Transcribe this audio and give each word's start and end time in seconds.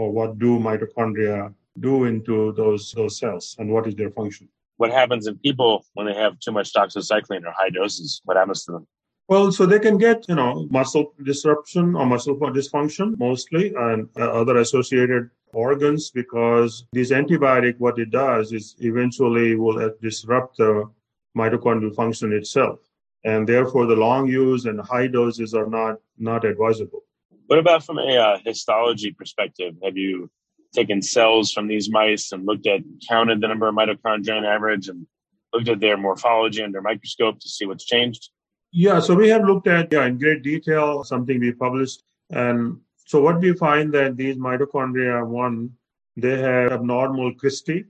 or 0.00 0.10
what 0.10 0.38
do 0.38 0.58
mitochondria 0.58 1.52
do 1.86 2.04
into 2.04 2.52
those 2.60 2.92
those 2.92 3.18
cells 3.18 3.56
and 3.58 3.70
what 3.70 3.86
is 3.86 3.94
their 3.94 4.12
function. 4.20 4.48
What 4.78 4.92
happens 5.00 5.26
in 5.26 5.36
people 5.38 5.84
when 5.94 6.06
they 6.06 6.14
have 6.14 6.38
too 6.44 6.52
much 6.58 6.72
doxycycline 6.72 7.44
or 7.48 7.52
high 7.62 7.72
doses? 7.80 8.22
What 8.24 8.36
happens 8.38 8.64
to 8.64 8.72
them? 8.72 8.86
Well, 9.28 9.52
so 9.52 9.64
they 9.64 9.78
can 9.78 9.96
get, 9.98 10.28
you 10.28 10.34
know, 10.34 10.66
muscle 10.70 11.12
disruption 11.22 11.94
or 11.94 12.04
muscle 12.06 12.36
dysfunction 12.36 13.16
mostly 13.26 13.72
and 13.76 14.08
uh, 14.18 14.28
other 14.40 14.56
associated 14.56 15.30
organs 15.52 16.10
because 16.10 16.84
this 16.92 17.12
antibiotic, 17.12 17.76
what 17.78 17.98
it 17.98 18.10
does 18.10 18.52
is 18.52 18.74
eventually 18.80 19.54
will 19.54 19.78
uh, 19.78 19.90
disrupt 20.00 20.56
the 20.56 20.90
mitochondrial 21.36 21.94
function 21.94 22.32
itself. 22.32 22.80
And 23.24 23.46
therefore, 23.46 23.86
the 23.86 24.00
long 24.06 24.26
use 24.26 24.64
and 24.64 24.80
high 24.80 25.06
doses 25.06 25.54
are 25.54 25.70
not, 25.78 25.96
not 26.18 26.44
advisable. 26.44 27.02
What 27.50 27.58
about 27.58 27.84
from 27.84 27.98
a 27.98 28.16
uh, 28.16 28.38
histology 28.44 29.10
perspective? 29.10 29.74
Have 29.82 29.96
you 29.96 30.30
taken 30.72 31.02
cells 31.02 31.50
from 31.52 31.66
these 31.66 31.90
mice 31.90 32.30
and 32.30 32.46
looked 32.46 32.68
at, 32.68 32.82
counted 33.08 33.40
the 33.40 33.48
number 33.48 33.66
of 33.66 33.74
mitochondria 33.74 34.36
on 34.36 34.44
average 34.44 34.86
and 34.86 35.04
looked 35.52 35.68
at 35.68 35.80
their 35.80 35.96
morphology 35.96 36.62
under 36.62 36.80
microscope 36.80 37.40
to 37.40 37.48
see 37.48 37.66
what's 37.66 37.84
changed? 37.84 38.30
Yeah, 38.70 39.00
so 39.00 39.16
we 39.16 39.30
have 39.30 39.42
looked 39.42 39.66
at 39.66 39.92
yeah, 39.92 40.04
in 40.04 40.16
great 40.16 40.44
detail 40.44 41.02
something 41.02 41.40
we 41.40 41.50
published. 41.50 42.04
And 42.30 42.82
so 43.04 43.20
what 43.20 43.40
we 43.40 43.52
find 43.54 43.92
that 43.94 44.16
these 44.16 44.36
mitochondria, 44.36 45.26
one, 45.26 45.70
they 46.16 46.38
have 46.38 46.70
abnormal 46.70 47.34
cristae. 47.34 47.84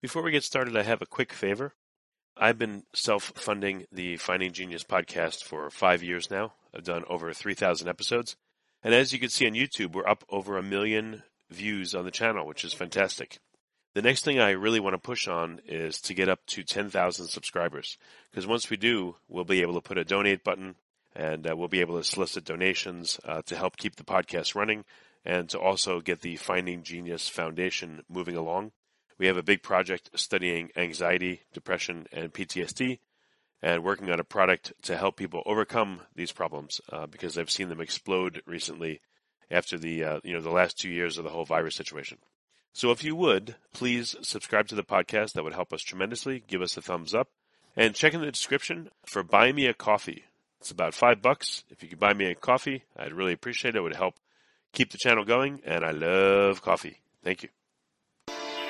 Before 0.00 0.22
we 0.22 0.30
get 0.30 0.42
started, 0.42 0.74
I 0.74 0.84
have 0.84 1.02
a 1.02 1.06
quick 1.06 1.34
favor. 1.34 1.74
I've 2.38 2.58
been 2.58 2.84
self 2.94 3.24
funding 3.36 3.84
the 3.92 4.16
Finding 4.16 4.52
Genius 4.52 4.84
podcast 4.84 5.44
for 5.44 5.68
five 5.68 6.02
years 6.02 6.30
now. 6.30 6.54
I've 6.74 6.84
done 6.84 7.04
over 7.10 7.30
3,000 7.34 7.88
episodes. 7.88 8.36
And 8.84 8.92
as 8.92 9.14
you 9.14 9.18
can 9.18 9.30
see 9.30 9.46
on 9.46 9.54
YouTube, 9.54 9.94
we're 9.94 10.06
up 10.06 10.24
over 10.28 10.58
a 10.58 10.62
million 10.62 11.22
views 11.50 11.94
on 11.94 12.04
the 12.04 12.10
channel, 12.10 12.46
which 12.46 12.64
is 12.64 12.74
fantastic. 12.74 13.38
The 13.94 14.02
next 14.02 14.24
thing 14.24 14.38
I 14.38 14.50
really 14.50 14.78
want 14.78 14.92
to 14.92 14.98
push 14.98 15.26
on 15.26 15.60
is 15.66 16.00
to 16.02 16.14
get 16.14 16.28
up 16.28 16.40
to 16.48 16.62
10,000 16.62 17.28
subscribers. 17.28 17.96
Because 18.30 18.46
once 18.46 18.68
we 18.68 18.76
do, 18.76 19.16
we'll 19.26 19.44
be 19.44 19.62
able 19.62 19.74
to 19.74 19.80
put 19.80 19.96
a 19.96 20.04
donate 20.04 20.44
button 20.44 20.74
and 21.16 21.48
uh, 21.48 21.56
we'll 21.56 21.68
be 21.68 21.80
able 21.80 21.96
to 21.96 22.04
solicit 22.04 22.44
donations 22.44 23.18
uh, 23.24 23.40
to 23.46 23.56
help 23.56 23.78
keep 23.78 23.96
the 23.96 24.04
podcast 24.04 24.54
running 24.54 24.84
and 25.24 25.48
to 25.48 25.58
also 25.58 26.00
get 26.00 26.20
the 26.20 26.36
Finding 26.36 26.82
Genius 26.82 27.26
Foundation 27.28 28.02
moving 28.10 28.36
along. 28.36 28.72
We 29.16 29.28
have 29.28 29.38
a 29.38 29.42
big 29.42 29.62
project 29.62 30.10
studying 30.16 30.70
anxiety, 30.76 31.42
depression, 31.54 32.06
and 32.12 32.34
PTSD 32.34 32.98
and 33.64 33.82
working 33.82 34.10
on 34.10 34.20
a 34.20 34.24
product 34.24 34.74
to 34.82 34.94
help 34.94 35.16
people 35.16 35.42
overcome 35.46 36.02
these 36.14 36.32
problems 36.32 36.82
uh, 36.92 37.06
because 37.06 37.38
I've 37.38 37.50
seen 37.50 37.70
them 37.70 37.80
explode 37.80 38.42
recently 38.44 39.00
after 39.50 39.78
the 39.78 40.04
uh, 40.04 40.20
you 40.22 40.34
know 40.34 40.42
the 40.42 40.50
last 40.50 40.78
two 40.78 40.90
years 40.90 41.16
of 41.16 41.24
the 41.24 41.30
whole 41.30 41.46
virus 41.46 41.74
situation. 41.74 42.18
So 42.74 42.90
if 42.90 43.02
you 43.02 43.16
would, 43.16 43.56
please 43.72 44.16
subscribe 44.20 44.68
to 44.68 44.74
the 44.74 44.82
podcast. 44.82 45.32
That 45.32 45.44
would 45.44 45.54
help 45.54 45.72
us 45.72 45.80
tremendously. 45.80 46.44
Give 46.46 46.60
us 46.60 46.76
a 46.76 46.82
thumbs 46.82 47.14
up. 47.14 47.28
And 47.74 47.94
check 47.94 48.12
in 48.12 48.20
the 48.20 48.30
description 48.30 48.90
for 49.06 49.22
Buy 49.22 49.50
Me 49.52 49.66
a 49.66 49.74
Coffee. 49.74 50.24
It's 50.60 50.70
about 50.70 50.92
five 50.92 51.22
bucks. 51.22 51.64
If 51.70 51.82
you 51.82 51.88
could 51.88 51.98
buy 51.98 52.12
me 52.12 52.26
a 52.26 52.34
coffee, 52.34 52.84
I'd 52.96 53.12
really 53.12 53.32
appreciate 53.32 53.76
it. 53.76 53.78
It 53.78 53.82
would 53.82 53.96
help 53.96 54.16
keep 54.72 54.90
the 54.90 54.98
channel 54.98 55.24
going. 55.24 55.62
And 55.64 55.84
I 55.84 55.92
love 55.92 56.60
coffee. 56.60 56.98
Thank 57.22 57.44
you. 57.44 57.48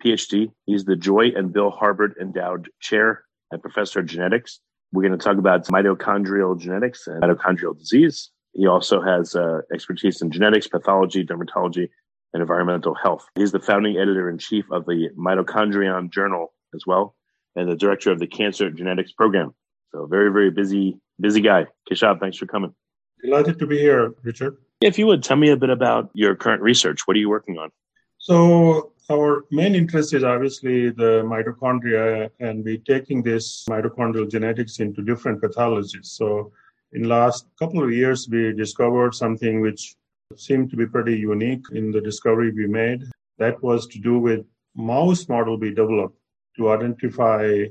PhD. 0.00 0.50
He's 0.66 0.84
the 0.84 0.96
Joy 0.96 1.30
and 1.36 1.52
Bill 1.52 1.70
Harbert 1.70 2.12
Endowed 2.20 2.68
Chair 2.80 3.24
and 3.50 3.60
Professor 3.60 4.00
of 4.00 4.06
Genetics. 4.06 4.60
We're 4.92 5.02
going 5.02 5.18
to 5.18 5.24
talk 5.24 5.38
about 5.38 5.66
mitochondrial 5.66 6.58
genetics 6.58 7.06
and 7.06 7.22
mitochondrial 7.22 7.78
disease. 7.78 8.30
He 8.52 8.66
also 8.66 9.00
has 9.00 9.36
uh, 9.36 9.60
expertise 9.72 10.20
in 10.22 10.30
genetics, 10.30 10.66
pathology, 10.66 11.24
dermatology, 11.24 11.88
and 12.32 12.40
environmental 12.40 12.94
health. 12.94 13.26
He's 13.36 13.52
the 13.52 13.60
founding 13.60 13.96
editor 13.96 14.28
in 14.28 14.38
chief 14.38 14.64
of 14.70 14.86
the 14.86 15.10
Mitochondrion 15.16 16.10
Journal 16.10 16.52
as 16.74 16.84
well, 16.86 17.14
and 17.54 17.68
the 17.68 17.76
director 17.76 18.10
of 18.10 18.18
the 18.18 18.26
Cancer 18.26 18.70
Genetics 18.70 19.12
Program. 19.12 19.54
So 19.92 20.06
very, 20.06 20.32
very 20.32 20.50
busy, 20.50 20.98
busy 21.20 21.40
guy. 21.40 21.66
Keshav, 21.90 22.20
thanks 22.20 22.36
for 22.36 22.46
coming. 22.46 22.74
Delighted 23.22 23.58
to 23.58 23.66
be 23.66 23.78
here, 23.78 24.14
Richard. 24.22 24.56
If 24.80 24.98
you 24.98 25.06
would 25.06 25.22
tell 25.22 25.36
me 25.36 25.50
a 25.50 25.56
bit 25.56 25.70
about 25.70 26.10
your 26.14 26.34
current 26.34 26.62
research, 26.62 27.06
what 27.06 27.16
are 27.16 27.20
you 27.20 27.28
working 27.28 27.58
on? 27.58 27.70
So 28.18 28.92
our 29.10 29.44
main 29.50 29.74
interest 29.74 30.14
is 30.14 30.24
obviously 30.24 30.90
the 30.90 31.22
mitochondria, 31.24 32.30
and 32.40 32.64
we're 32.64 32.78
taking 32.78 33.22
this 33.22 33.64
mitochondrial 33.68 34.30
genetics 34.30 34.80
into 34.80 35.02
different 35.02 35.40
pathologies. 35.40 36.06
So, 36.06 36.52
in 36.92 37.04
last 37.04 37.46
couple 37.58 37.82
of 37.82 37.92
years, 37.92 38.28
we 38.28 38.52
discovered 38.52 39.14
something 39.14 39.60
which 39.60 39.94
seemed 40.36 40.70
to 40.70 40.76
be 40.76 40.86
pretty 40.86 41.16
unique 41.16 41.64
in 41.72 41.90
the 41.90 42.00
discovery 42.00 42.52
we 42.52 42.66
made. 42.66 43.04
That 43.38 43.62
was 43.62 43.86
to 43.88 43.98
do 43.98 44.18
with 44.18 44.44
mouse 44.74 45.28
model 45.28 45.58
we 45.58 45.70
developed 45.70 46.18
to 46.56 46.70
identify 46.70 47.64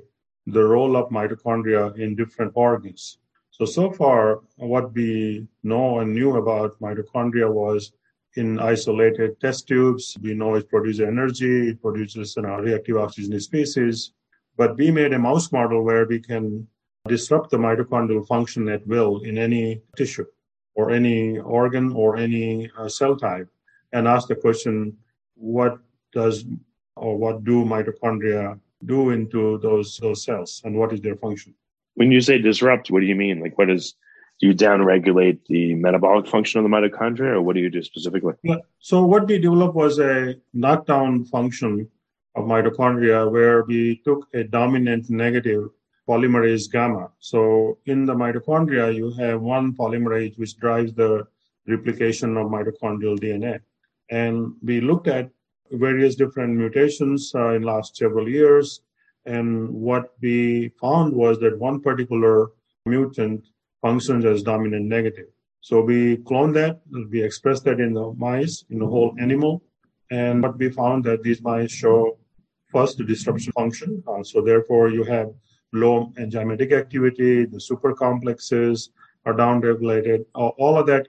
the 0.48 0.64
role 0.64 0.96
of 0.96 1.10
mitochondria 1.10 1.98
in 1.98 2.16
different 2.16 2.52
organs. 2.56 3.18
So, 3.52 3.66
so 3.66 3.92
far, 3.92 4.40
what 4.56 4.94
we 4.94 5.48
know 5.64 6.00
and 6.00 6.14
knew 6.14 6.38
about 6.38 6.80
mitochondria 6.80 7.52
was 7.52 7.92
in 8.36 8.60
isolated 8.60 9.40
test 9.40 9.68
tubes. 9.68 10.18
We 10.22 10.34
know 10.34 10.56
it 10.56 10.70
produces 10.70 11.02
energy, 11.02 11.70
it 11.70 11.82
produces 11.82 12.36
you 12.36 12.44
know, 12.44 12.58
reactive 12.58 12.98
oxygen 12.98 13.40
species. 13.40 14.14
But 14.58 14.78
we 14.78 14.92
made 14.92 15.14
a 15.14 15.20
mouse 15.20 15.52
model 15.52 15.84
where 15.84 16.06
we 16.06 16.20
can 16.20 16.68
disrupt 17.08 17.50
the 17.50 17.58
mitochondrial 17.58 18.28
function 18.28 18.68
at 18.70 18.86
will 18.86 19.22
in 19.22 19.38
any 19.38 19.82
tissue 19.96 20.26
or 20.76 20.92
any 20.92 21.40
organ 21.40 21.92
or 21.94 22.18
any 22.18 22.70
uh, 22.78 22.88
cell 22.88 23.16
type 23.16 23.48
and 23.94 24.08
ask 24.08 24.28
the 24.28 24.36
question 24.36 24.96
what 25.36 25.78
does 26.12 26.46
or 26.96 27.18
what 27.18 27.44
do 27.44 27.64
mitochondria 27.64 28.60
do 28.86 29.10
into 29.12 29.58
those 29.60 29.98
those 29.98 30.24
cells 30.24 30.62
and 30.66 30.76
what 30.76 30.94
is 30.94 31.02
their 31.02 31.16
function 31.16 31.54
when 31.96 32.12
you 32.12 32.22
say 32.22 32.38
disrupt 32.38 32.92
what 32.92 33.00
do 33.00 33.06
you 33.06 33.16
mean 33.16 33.40
like 33.40 33.58
what 33.58 33.70
is 33.70 33.96
do 34.40 34.48
you 34.48 34.54
downregulate 34.54 35.40
the 35.48 35.76
metabolic 35.76 36.26
function 36.28 36.60
of 36.60 36.64
the 36.64 36.70
mitochondria 36.70 37.34
or 37.34 37.42
what 37.42 37.56
do 37.56 37.62
you 37.62 37.70
do 37.70 37.84
specifically? 37.84 38.34
Yeah. 38.44 38.58
So 38.80 39.06
what 39.06 39.28
we 39.28 39.38
developed 39.38 39.76
was 39.76 40.00
a 40.00 40.36
knockdown 40.54 41.26
function 41.26 41.90
of 42.36 42.46
mitochondria 42.46 43.30
where 43.30 43.64
we 43.64 44.02
took 44.06 44.28
a 44.34 44.44
dominant 44.46 45.10
negative 45.10 45.70
polymerase 46.08 46.72
gamma. 46.72 47.10
So 47.20 47.80
in 47.86 48.06
the 48.06 48.16
mitochondria, 48.16 48.96
you 48.96 49.12
have 49.20 49.42
one 49.42 49.74
polymerase 49.74 50.40
which 50.40 50.58
drives 50.58 50.94
the 50.94 51.28
replication 51.68 52.38
of 52.38 52.48
mitochondrial 52.48 53.20
DNA. 53.20 53.60
And 54.10 54.54
we 54.64 54.80
looked 54.80 55.08
at 55.08 55.30
various 55.72 56.16
different 56.16 56.56
mutations 56.56 57.32
uh, 57.36 57.56
in 57.56 57.64
last 57.64 57.98
several 57.98 58.28
years. 58.28 58.82
And 59.26 59.70
what 59.70 60.14
we 60.22 60.72
found 60.82 61.14
was 61.14 61.40
that 61.40 61.60
one 61.60 61.82
particular 61.82 62.52
mutant 62.86 63.46
functions 63.82 64.26
as 64.26 64.44
dominant 64.44 64.86
negative. 64.86 65.28
So 65.62 65.82
we 65.82 66.18
clone 66.18 66.54
that, 66.54 66.82
we 67.12 67.22
express 67.22 67.60
that 67.62 67.80
in 67.80 67.94
the 67.94 68.14
mice, 68.14 68.64
in 68.70 68.80
the 68.80 68.88
whole 68.88 69.16
animal. 69.20 69.64
And 70.12 70.42
what 70.42 70.58
we 70.58 70.70
found 70.70 71.04
that 71.04 71.22
these 71.22 71.42
mice 71.42 71.72
show 71.72 72.18
first 72.72 72.98
the 72.98 73.04
disruption 73.04 73.52
function. 73.54 74.04
Uh, 74.08 74.24
so 74.24 74.42
therefore 74.42 74.90
you 74.90 75.04
have 75.04 75.30
low 75.74 76.12
enzymatic 76.18 76.72
activity, 76.72 77.46
the 77.46 77.60
super 77.60 77.94
complexes 77.94 78.92
are 79.26 79.34
downregulated. 79.34 80.26
Uh, 80.36 80.50
all 80.58 80.78
of 80.78 80.88
that 80.88 81.08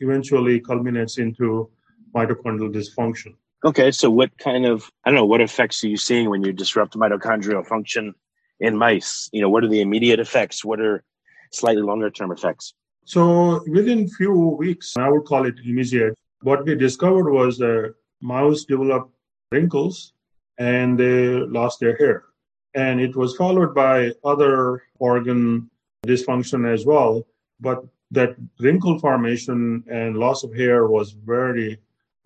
eventually 0.00 0.60
culminates 0.60 1.18
into 1.18 1.70
mitochondrial 2.14 2.72
dysfunction. 2.72 3.34
Okay, 3.64 3.90
so 3.90 4.10
what 4.10 4.36
kind 4.38 4.64
of 4.64 4.90
I 5.04 5.10
don't 5.10 5.16
know 5.16 5.26
what 5.26 5.40
effects 5.40 5.84
are 5.84 5.88
you 5.88 5.96
seeing 5.96 6.30
when 6.30 6.42
you 6.42 6.52
disrupt 6.52 6.94
mitochondrial 6.94 7.66
function 7.66 8.14
in 8.58 8.76
mice? 8.76 9.28
You 9.32 9.42
know, 9.42 9.50
what 9.50 9.64
are 9.64 9.68
the 9.68 9.80
immediate 9.80 10.18
effects? 10.18 10.64
What 10.64 10.80
are 10.80 11.04
slightly 11.50 11.82
longer 11.82 12.10
term 12.10 12.32
effects? 12.32 12.74
So 13.04 13.64
within 13.68 14.08
few 14.08 14.32
weeks, 14.32 14.96
I 14.96 15.08
would 15.08 15.24
call 15.24 15.46
it 15.46 15.54
immediate. 15.64 16.14
What 16.42 16.64
we 16.64 16.74
discovered 16.74 17.30
was 17.30 17.58
that 17.58 17.94
mouse 18.20 18.64
developed 18.64 19.12
wrinkles 19.52 20.12
and 20.58 20.98
they 20.98 21.28
lost 21.28 21.80
their 21.80 21.96
hair. 21.96 22.24
And 22.74 23.00
it 23.00 23.16
was 23.16 23.36
followed 23.36 23.74
by 23.74 24.12
other 24.24 24.82
organ 24.98 25.70
dysfunction 26.06 26.72
as 26.72 26.86
well. 26.86 27.26
But 27.58 27.84
that 28.12 28.36
wrinkle 28.58 28.98
formation 28.98 29.84
and 29.90 30.16
loss 30.16 30.44
of 30.44 30.54
hair 30.54 30.86
was 30.86 31.12
very 31.12 31.78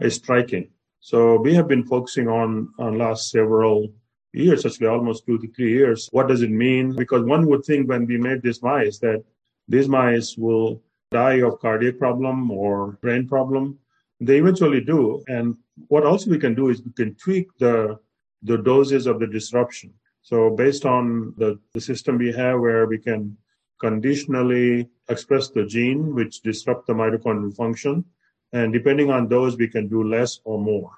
uh, 0.02 0.10
striking. 0.10 0.68
So 1.00 1.36
we 1.36 1.54
have 1.54 1.68
been 1.68 1.84
focusing 1.84 2.28
on, 2.28 2.72
on 2.78 2.98
last 2.98 3.30
several 3.30 3.92
years, 4.34 4.66
actually 4.66 4.88
almost 4.88 5.26
two 5.26 5.38
to 5.38 5.48
three 5.52 5.72
years. 5.72 6.08
What 6.12 6.28
does 6.28 6.42
it 6.42 6.50
mean? 6.50 6.94
Because 6.96 7.24
one 7.24 7.46
would 7.46 7.64
think 7.64 7.88
when 7.88 8.06
we 8.06 8.18
made 8.18 8.42
these 8.42 8.62
mice 8.62 8.98
that 8.98 9.22
these 9.68 9.88
mice 9.88 10.36
will 10.36 10.82
die 11.10 11.40
of 11.42 11.60
cardiac 11.60 11.98
problem 11.98 12.50
or 12.50 12.98
brain 13.02 13.26
problem. 13.28 13.78
They 14.20 14.38
eventually 14.38 14.80
do. 14.80 15.22
And 15.28 15.56
what 15.88 16.04
also 16.04 16.30
we 16.30 16.38
can 16.38 16.54
do 16.54 16.68
is 16.70 16.82
we 16.82 16.92
can 16.92 17.14
tweak 17.14 17.46
the 17.58 17.98
the 18.42 18.58
doses 18.58 19.06
of 19.06 19.20
the 19.20 19.26
disruption. 19.26 19.92
So 20.22 20.50
based 20.50 20.84
on 20.84 21.34
the, 21.38 21.58
the 21.72 21.80
system 21.80 22.18
we 22.18 22.30
have 22.32 22.60
where 22.60 22.86
we 22.86 22.98
can 22.98 23.36
conditionally 23.80 24.88
express 25.08 25.48
the 25.48 25.64
gene 25.64 26.14
which 26.14 26.40
disrupt 26.42 26.86
the 26.86 26.92
mitochondrial 26.92 27.54
function, 27.56 28.04
and 28.52 28.72
depending 28.72 29.10
on 29.10 29.28
those, 29.28 29.56
we 29.56 29.68
can 29.68 29.88
do 29.88 30.02
less 30.02 30.40
or 30.44 30.58
more. 30.58 30.90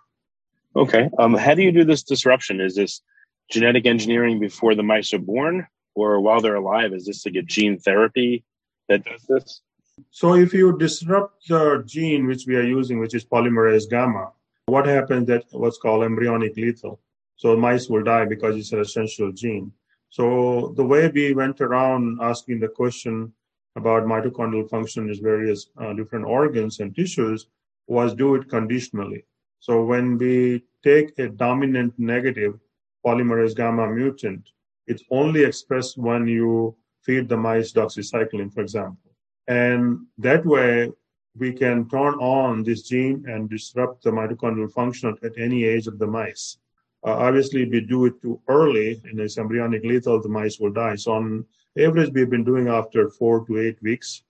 Okay. 0.75 1.09
Um, 1.19 1.35
how 1.35 1.55
do 1.55 1.63
you 1.63 1.73
do 1.73 1.85
this 1.85 2.03
disruption? 2.03 2.61
Is 2.61 2.75
this 2.75 3.03
genetic 3.51 3.87
engineering 3.87 4.39
before 4.41 4.75
the 4.75 4.83
mice 4.83 5.13
are 5.13 5.19
born, 5.19 5.67
or 5.95 6.21
while 6.21 6.41
they're 6.41 6.57
alive? 6.57 6.93
Is 6.93 7.07
this 7.07 7.25
like 7.27 7.37
a 7.37 7.43
gene 7.43 7.79
therapy 7.79 8.45
that 8.89 9.05
does 9.05 9.23
this? 9.29 9.63
So 10.11 10.35
if 10.35 10.53
you 10.53 10.77
disrupt 10.77 11.49
the 11.49 11.83
gene 11.87 12.27
which 12.27 12.47
we 12.47 12.57
are 12.57 12.63
using, 12.63 12.99
which 12.99 13.15
is 13.15 13.25
polymerase 13.25 13.89
gamma, 13.89 14.33
what 14.67 14.87
happens 14.87 15.27
that 15.29 15.45
what's 15.53 15.79
called 15.79 16.05
embryonic 16.05 16.57
lethal. 16.57 17.01
So 17.37 17.57
mice 17.57 17.89
will 17.89 18.03
die 18.03 18.25
because 18.25 18.57
it's 18.57 18.73
an 18.73 18.81
essential 18.81 19.33
gene. 19.33 19.73
So 20.11 20.73
the 20.77 20.85
way 20.85 21.09
we 21.09 21.35
went 21.35 21.61
around 21.61 22.19
asking 22.21 22.61
the 22.61 22.69
question 22.69 23.33
about 23.77 24.05
mitochondrial 24.05 24.69
function 24.69 25.09
in 25.09 25.23
various 25.23 25.69
uh, 25.79 25.93
different 25.93 26.25
organs 26.25 26.81
and 26.81 26.95
tissues 26.95 27.47
was 27.87 28.15
do 28.15 28.35
it 28.35 28.49
conditionally. 28.49 29.25
So 29.61 29.85
when 29.85 30.19
we 30.19 30.65
take 30.83 31.19
a 31.19 31.29
dominant 31.29 31.95
negative 31.99 32.59
polymerase 33.07 33.55
gamma 33.55 33.87
mutant, 33.89 34.51
it's 34.87 35.05
only 35.11 35.45
expressed 35.45 35.97
when 35.97 36.27
you 36.27 36.77
feed 37.03 37.29
the 37.29 37.37
mice 37.37 37.73
doxycycline, 37.73 38.53
for 38.53 38.63
example. 38.63 39.11
And 39.49 40.07
that 40.19 40.45
way, 40.45 40.91
we 41.39 41.53
can 41.53 41.89
turn 41.89 42.15
on 42.15 42.63
this 42.63 42.83
gene 42.83 43.25
and 43.29 43.49
disrupt 43.49 44.03
the 44.03 44.11
mitochondrial 44.11 44.73
function 44.73 45.17
at 45.23 45.39
any 45.39 45.65
age 45.65 45.87
of 45.87 45.99
the 45.99 46.07
mice. 46.07 46.59
Uh, 47.07 47.17
obviously, 47.27 47.63
if 47.63 47.71
we 47.71 47.81
do 47.81 48.07
it 48.07 48.21
too 48.23 48.41
early 48.49 49.01
in 49.11 49.17
this 49.17 49.39
embryonic 49.39 49.85
lethal, 49.85 50.21
the 50.21 50.29
mice 50.29 50.59
will 50.59 50.73
die. 50.73 50.97
So, 50.97 51.13
on 51.13 51.45
average, 51.79 52.11
we've 52.13 52.31
been 52.31 52.43
doing 52.43 52.69
after 52.69 53.11
four 53.11 53.47
to 53.47 53.59
eight 53.59 53.81
weeks, 53.83 54.23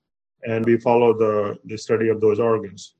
and 0.46 0.66
we 0.66 0.76
follow 0.76 1.16
the, 1.16 1.58
the 1.64 1.78
study 1.78 2.08
of 2.08 2.20
those 2.20 2.40
organs. 2.40 2.94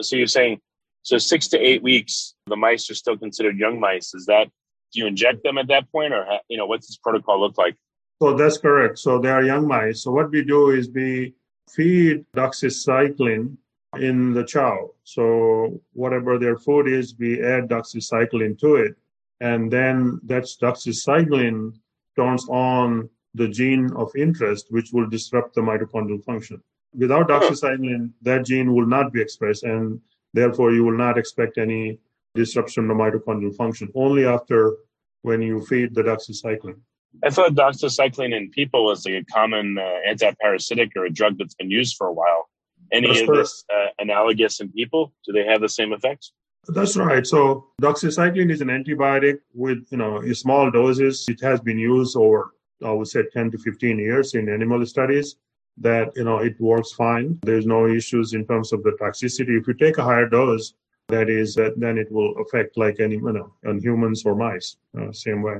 So, 0.00 0.16
you're 0.16 0.26
saying, 0.26 0.60
so 1.02 1.18
six 1.18 1.48
to 1.48 1.58
eight 1.58 1.82
weeks, 1.82 2.34
the 2.46 2.56
mice 2.56 2.88
are 2.90 2.94
still 2.94 3.18
considered 3.18 3.58
young 3.58 3.78
mice. 3.80 4.14
Is 4.14 4.26
that, 4.26 4.48
do 4.92 5.00
you 5.00 5.06
inject 5.06 5.42
them 5.42 5.58
at 5.58 5.68
that 5.68 5.90
point, 5.92 6.12
or, 6.12 6.26
you 6.48 6.56
know, 6.58 6.66
what's 6.66 6.86
this 6.86 6.96
protocol 6.96 7.40
look 7.40 7.56
like? 7.58 7.76
So, 8.22 8.34
that's 8.34 8.58
correct. 8.58 8.98
So, 8.98 9.18
they 9.18 9.30
are 9.30 9.42
young 9.42 9.66
mice. 9.66 10.02
So, 10.02 10.10
what 10.10 10.30
we 10.30 10.44
do 10.44 10.70
is 10.70 10.90
we 10.90 11.34
feed 11.68 12.24
doxycycline 12.36 13.56
in 13.98 14.32
the 14.32 14.44
chow. 14.44 14.90
So 15.04 15.80
whatever 15.92 16.38
their 16.38 16.56
food 16.56 16.88
is, 16.88 17.14
we 17.18 17.42
add 17.42 17.68
doxycycline 17.68 18.58
to 18.60 18.76
it. 18.76 18.94
And 19.40 19.70
then 19.70 20.20
that 20.24 20.44
doxycycline 20.62 21.74
turns 22.16 22.46
on 22.48 23.08
the 23.34 23.48
gene 23.48 23.90
of 23.96 24.10
interest, 24.16 24.66
which 24.70 24.90
will 24.92 25.08
disrupt 25.08 25.54
the 25.54 25.60
mitochondrial 25.60 26.24
function. 26.24 26.62
Without 26.94 27.28
doxycycline, 27.28 28.10
that 28.22 28.44
gene 28.44 28.74
will 28.74 28.86
not 28.86 29.12
be 29.12 29.20
expressed, 29.20 29.62
and 29.62 30.00
therefore 30.34 30.72
you 30.72 30.84
will 30.84 30.96
not 30.96 31.16
expect 31.16 31.56
any 31.56 31.98
disruption 32.34 32.90
of 32.90 32.96
mitochondrial 32.96 33.54
function. 33.56 33.88
Only 33.94 34.26
after 34.26 34.76
when 35.22 35.42
you 35.42 35.64
feed 35.66 35.94
the 35.94 36.02
doxycycline. 36.02 36.80
I 37.24 37.30
thought 37.30 37.52
doxycycline 37.52 38.34
in 38.34 38.50
people 38.50 38.84
was 38.84 39.04
like 39.04 39.14
a 39.14 39.24
common 39.24 39.78
uh, 39.78 39.98
antiparasitic 40.08 40.92
or 40.96 41.06
a 41.06 41.10
drug 41.10 41.38
that's 41.38 41.54
been 41.54 41.70
used 41.70 41.96
for 41.96 42.06
a 42.06 42.12
while. 42.12 42.48
Any 42.92 43.08
That's 43.08 43.20
of 43.20 43.26
correct. 43.26 43.42
this 43.42 43.64
uh, 43.72 43.86
analogous 43.98 44.60
in 44.60 44.70
people? 44.70 45.12
Do 45.26 45.32
they 45.32 45.44
have 45.44 45.60
the 45.60 45.68
same 45.68 45.92
effects? 45.92 46.32
That's 46.68 46.96
right. 46.96 47.26
So 47.26 47.66
doxycycline 47.80 48.50
is 48.50 48.60
an 48.60 48.68
antibiotic 48.68 49.38
with 49.54 49.86
you 49.90 49.98
know 49.98 50.18
in 50.18 50.34
small 50.34 50.70
doses. 50.70 51.24
It 51.28 51.40
has 51.40 51.60
been 51.60 51.78
used 51.78 52.16
over 52.16 52.52
I 52.84 52.92
would 52.92 53.08
say 53.08 53.24
10 53.32 53.50
to 53.52 53.58
15 53.58 53.98
years 53.98 54.34
in 54.34 54.48
animal 54.48 54.84
studies. 54.86 55.36
That 55.78 56.10
you 56.16 56.24
know 56.24 56.38
it 56.38 56.60
works 56.60 56.92
fine. 56.92 57.38
There's 57.42 57.66
no 57.66 57.86
issues 57.86 58.34
in 58.34 58.46
terms 58.46 58.72
of 58.72 58.82
the 58.82 58.92
toxicity. 59.00 59.58
If 59.58 59.66
you 59.66 59.74
take 59.74 59.98
a 59.98 60.04
higher 60.04 60.28
dose, 60.28 60.74
that 61.10 61.28
is, 61.28 61.54
that 61.54 61.78
then 61.78 61.98
it 61.98 62.10
will 62.10 62.34
affect 62.38 62.76
like 62.76 63.00
any 63.00 63.16
you 63.16 63.32
know 63.32 63.52
on 63.66 63.78
humans 63.80 64.24
or 64.24 64.34
mice, 64.34 64.76
uh, 64.98 65.12
same 65.12 65.42
way. 65.42 65.58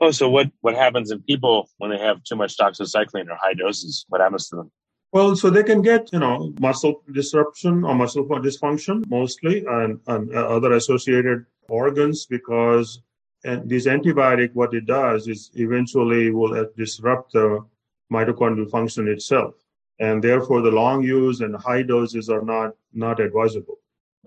Oh, 0.00 0.12
so 0.12 0.28
what, 0.28 0.50
what 0.60 0.76
happens 0.76 1.10
in 1.10 1.20
people 1.22 1.68
when 1.78 1.90
they 1.90 1.98
have 1.98 2.22
too 2.22 2.36
much 2.36 2.56
doxycycline 2.56 3.28
or 3.28 3.36
high 3.40 3.54
doses? 3.54 4.06
What 4.08 4.20
happens 4.20 4.48
to 4.48 4.56
them? 4.56 4.70
Well, 5.10 5.34
so 5.34 5.50
they 5.50 5.64
can 5.64 5.82
get, 5.82 6.12
you 6.12 6.20
know, 6.20 6.54
muscle 6.60 7.02
disruption 7.12 7.82
or 7.82 7.94
muscle 7.94 8.24
dysfunction 8.24 9.08
mostly 9.08 9.64
and, 9.66 9.98
and 10.06 10.32
uh, 10.32 10.46
other 10.46 10.74
associated 10.74 11.46
organs 11.68 12.26
because 12.26 13.00
and 13.44 13.68
this 13.68 13.86
antibiotic, 13.86 14.52
what 14.54 14.74
it 14.74 14.86
does 14.86 15.28
is 15.28 15.50
eventually 15.54 16.30
will 16.30 16.54
uh, 16.54 16.64
disrupt 16.76 17.32
the 17.32 17.64
mitochondrial 18.12 18.70
function 18.70 19.08
itself. 19.08 19.54
And 20.00 20.22
therefore, 20.22 20.60
the 20.60 20.70
long 20.70 21.02
use 21.02 21.40
and 21.40 21.54
high 21.56 21.82
doses 21.82 22.28
are 22.28 22.42
not, 22.42 22.74
not 22.92 23.20
advisable. 23.20 23.78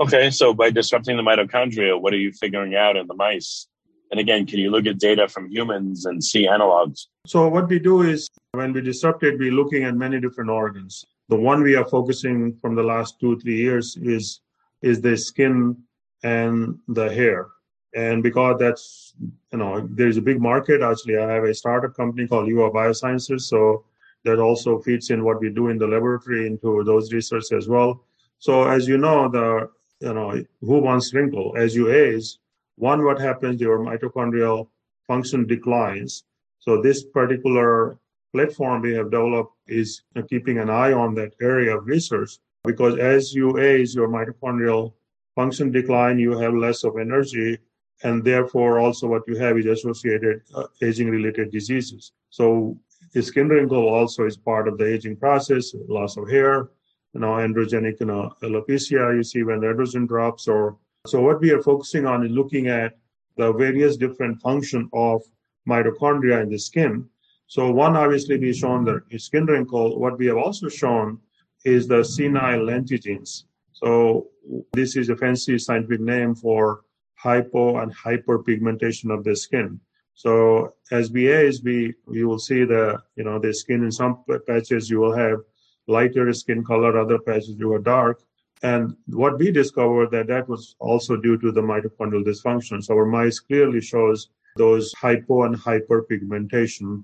Okay, 0.01 0.31
so 0.31 0.51
by 0.51 0.71
disrupting 0.71 1.15
the 1.15 1.21
mitochondria, 1.21 2.01
what 2.01 2.11
are 2.11 2.17
you 2.17 2.31
figuring 2.31 2.75
out 2.75 2.97
in 2.97 3.05
the 3.05 3.13
mice? 3.13 3.67
And 4.09 4.19
again, 4.19 4.47
can 4.47 4.57
you 4.57 4.71
look 4.71 4.87
at 4.87 4.97
data 4.97 5.27
from 5.27 5.47
humans 5.47 6.07
and 6.07 6.23
see 6.23 6.47
analogs? 6.47 7.05
So, 7.27 7.47
what 7.47 7.69
we 7.69 7.77
do 7.77 8.01
is 8.01 8.27
when 8.53 8.73
we 8.73 8.81
disrupt 8.81 9.21
it, 9.21 9.37
we're 9.37 9.51
looking 9.51 9.83
at 9.83 9.95
many 9.95 10.19
different 10.19 10.49
organs. 10.49 11.05
The 11.29 11.35
one 11.35 11.61
we 11.61 11.75
are 11.75 11.85
focusing 11.85 12.57
from 12.61 12.73
the 12.73 12.81
last 12.81 13.19
two, 13.19 13.39
three 13.41 13.57
years 13.57 13.95
is 14.01 14.41
is 14.81 15.01
the 15.01 15.15
skin 15.15 15.77
and 16.23 16.79
the 16.87 17.07
hair. 17.07 17.49
And 17.93 18.23
because 18.23 18.57
that's, 18.57 19.13
you 19.51 19.59
know, 19.59 19.87
there's 19.91 20.17
a 20.17 20.21
big 20.21 20.41
market. 20.41 20.81
Actually, 20.81 21.19
I 21.19 21.31
have 21.31 21.43
a 21.43 21.53
startup 21.53 21.95
company 21.95 22.27
called 22.27 22.47
UA 22.47 22.71
Biosciences. 22.71 23.41
So 23.41 23.85
that 24.23 24.39
also 24.39 24.79
feeds 24.79 25.11
in 25.11 25.23
what 25.23 25.39
we 25.39 25.51
do 25.51 25.67
in 25.67 25.77
the 25.77 25.85
laboratory 25.85 26.47
into 26.47 26.83
those 26.85 27.13
research 27.13 27.51
as 27.51 27.67
well. 27.67 28.03
So 28.39 28.67
as 28.67 28.87
you 28.87 28.97
know, 28.97 29.29
the, 29.29 29.69
you 30.01 30.13
know, 30.13 30.43
who 30.61 30.79
wants 30.79 31.13
wrinkle? 31.13 31.53
As 31.55 31.75
you 31.75 31.91
age, 31.91 32.37
one, 32.75 33.03
what 33.05 33.19
happens, 33.19 33.61
your 33.61 33.79
mitochondrial 33.79 34.67
function 35.07 35.45
declines. 35.45 36.23
So 36.59 36.81
this 36.81 37.03
particular 37.03 37.97
platform 38.33 38.81
we 38.81 38.93
have 38.93 39.11
developed 39.11 39.53
is 39.67 40.01
keeping 40.29 40.57
an 40.57 40.69
eye 40.69 40.93
on 40.93 41.13
that 41.15 41.33
area 41.41 41.77
of 41.77 41.85
research 41.85 42.31
because 42.63 42.97
as 42.97 43.33
you 43.33 43.59
age, 43.59 43.93
your 43.93 44.07
mitochondrial 44.07 44.93
function 45.35 45.71
decline, 45.71 46.19
you 46.19 46.37
have 46.37 46.53
less 46.53 46.83
of 46.83 46.97
energy, 46.97 47.57
and 48.03 48.23
therefore 48.23 48.79
also 48.79 49.07
what 49.07 49.23
you 49.27 49.35
have 49.37 49.57
is 49.57 49.65
associated 49.65 50.41
uh, 50.55 50.65
aging-related 50.81 51.51
diseases. 51.51 52.11
So 52.29 52.77
the 53.13 53.21
skin 53.21 53.49
wrinkle 53.49 53.87
also 53.87 54.25
is 54.25 54.37
part 54.37 54.67
of 54.67 54.77
the 54.77 54.85
aging 54.85 55.17
process, 55.17 55.73
loss 55.87 56.17
of 56.17 56.29
hair, 56.29 56.69
you 57.13 57.19
know, 57.19 57.33
androgenic, 57.33 57.99
you 57.99 58.05
know, 58.05 58.33
alopecia 58.41 59.15
you 59.15 59.23
see 59.23 59.43
when 59.43 59.59
the 59.59 59.67
androgen 59.67 60.07
drops 60.07 60.47
or 60.47 60.77
so 61.07 61.19
what 61.21 61.41
we 61.41 61.51
are 61.51 61.61
focusing 61.61 62.05
on 62.05 62.25
is 62.25 62.31
looking 62.31 62.67
at 62.67 62.97
the 63.37 63.51
various 63.53 63.97
different 63.97 64.39
function 64.41 64.89
of 64.93 65.21
mitochondria 65.67 66.43
in 66.43 66.49
the 66.49 66.59
skin. 66.59 67.07
So 67.47 67.71
one 67.71 67.97
obviously 67.97 68.37
we've 68.37 68.55
shown 68.55 68.85
the 68.85 69.01
skin 69.19 69.45
wrinkle. 69.45 69.99
What 69.99 70.17
we 70.17 70.27
have 70.27 70.37
also 70.37 70.69
shown 70.69 71.19
is 71.65 71.87
the 71.87 72.03
senile 72.03 72.59
lentigines. 72.59 73.43
So 73.73 74.27
this 74.73 74.95
is 74.95 75.09
a 75.09 75.15
fancy 75.15 75.57
scientific 75.57 76.01
name 76.01 76.35
for 76.35 76.81
hypo 77.15 77.79
and 77.79 77.93
hyperpigmentation 77.95 79.13
of 79.13 79.23
the 79.23 79.35
skin. 79.35 79.79
So 80.13 80.75
as 80.91 81.11
we 81.11 81.31
age, 81.31 81.61
we 81.63 81.93
you 82.11 82.27
will 82.27 82.39
see 82.39 82.63
the 82.63 83.01
you 83.15 83.23
know 83.23 83.39
the 83.39 83.53
skin 83.53 83.83
in 83.83 83.91
some 83.91 84.23
patches 84.47 84.89
you 84.89 84.99
will 84.99 85.15
have 85.15 85.39
lighter 85.87 86.31
skin 86.33 86.63
color, 86.63 86.97
other 86.97 87.19
patches 87.19 87.55
you 87.57 87.71
are 87.73 87.79
dark. 87.79 88.21
And 88.63 88.95
what 89.07 89.39
we 89.39 89.51
discovered 89.51 90.11
that 90.11 90.27
that 90.27 90.47
was 90.47 90.75
also 90.79 91.17
due 91.17 91.37
to 91.39 91.51
the 91.51 91.61
mitochondrial 91.61 92.23
dysfunction. 92.23 92.83
So 92.83 92.93
our 92.95 93.05
mice 93.05 93.39
clearly 93.39 93.81
shows 93.81 94.29
those 94.55 94.93
hypo 94.93 95.43
and 95.43 95.55
hyperpigmentation. 95.55 97.03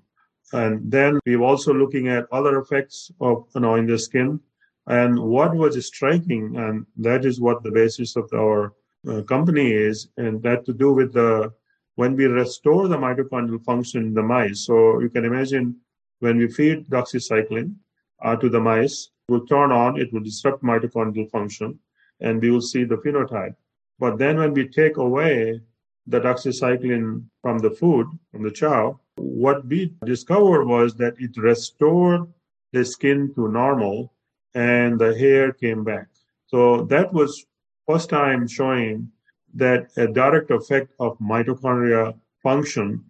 And 0.54 0.92
then 0.92 1.20
we're 1.26 1.42
also 1.42 1.74
looking 1.74 2.10
at 2.10 2.28
other 2.32 2.60
effects 2.60 3.12
of, 3.20 3.48
you 3.56 3.62
know, 3.62 3.76
in 3.76 3.88
the 3.88 3.98
skin. 3.98 4.40
And 4.88 5.20
what 5.20 5.56
was 5.56 5.84
striking, 5.86 6.56
and 6.56 6.86
that 6.98 7.26
is 7.26 7.42
what 7.42 7.64
the 7.64 7.72
basis 7.72 8.16
of 8.16 8.30
our 8.34 8.74
uh, 9.08 9.22
company 9.24 9.72
is, 9.72 10.08
and 10.18 10.42
that 10.44 10.66
to 10.66 10.74
do 10.74 10.94
with 10.94 11.14
the 11.14 11.52
when 11.96 12.16
we 12.16 12.26
restore 12.26 12.88
the 12.88 12.98
mitochondrial 12.98 13.64
function 13.66 14.04
in 14.04 14.14
the 14.14 14.22
mice. 14.22 14.66
So 14.66 15.00
you 15.00 15.10
can 15.10 15.26
imagine 15.26 15.76
when 16.20 16.38
we 16.38 16.48
feed 16.48 16.88
doxycycline 16.90 17.74
uh, 18.22 18.36
to 18.36 18.50
the 18.50 18.60
mice, 18.60 19.10
will 19.28 19.46
turn 19.46 19.72
on, 19.72 20.00
it 20.00 20.12
will 20.14 20.22
disrupt 20.22 20.64
mitochondrial 20.64 21.30
function, 21.30 21.80
and 22.20 22.42
we 22.42 22.50
will 22.50 22.62
see 22.62 22.84
the 22.84 22.98
phenotype. 22.98 23.56
But 24.00 24.18
then 24.18 24.38
when 24.38 24.54
we 24.54 24.68
take 24.68 24.98
away 24.98 25.60
the 26.06 26.20
doxycycline 26.20 27.26
from 27.42 27.60
the 27.60 27.72
food, 27.72 28.08
from 28.32 28.44
the 28.44 28.52
chow, 28.52 29.00
what 29.18 29.66
we 29.66 29.94
discovered 30.06 30.66
was 30.66 30.96
that 30.96 31.16
it 31.20 31.36
restored 31.38 32.28
the 32.72 32.86
skin 32.86 33.34
to 33.36 33.50
normal 33.50 34.14
and 34.54 35.00
the 35.00 35.18
hair 35.18 35.52
came 35.52 35.84
back. 35.84 36.08
So 36.48 36.84
that 36.84 37.12
was 37.12 37.46
first 37.88 38.10
time 38.10 38.48
showing 38.48 39.12
that 39.56 39.90
a 39.98 40.08
direct 40.08 40.52
effect 40.52 40.94
of 41.00 41.18
mitochondria 41.20 42.18
function 42.42 43.04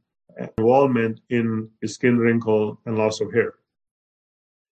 involvement 0.57 1.19
in 1.29 1.69
skin 1.85 2.17
wrinkle 2.17 2.79
and 2.85 2.97
loss 2.97 3.21
of 3.21 3.33
hair. 3.33 3.55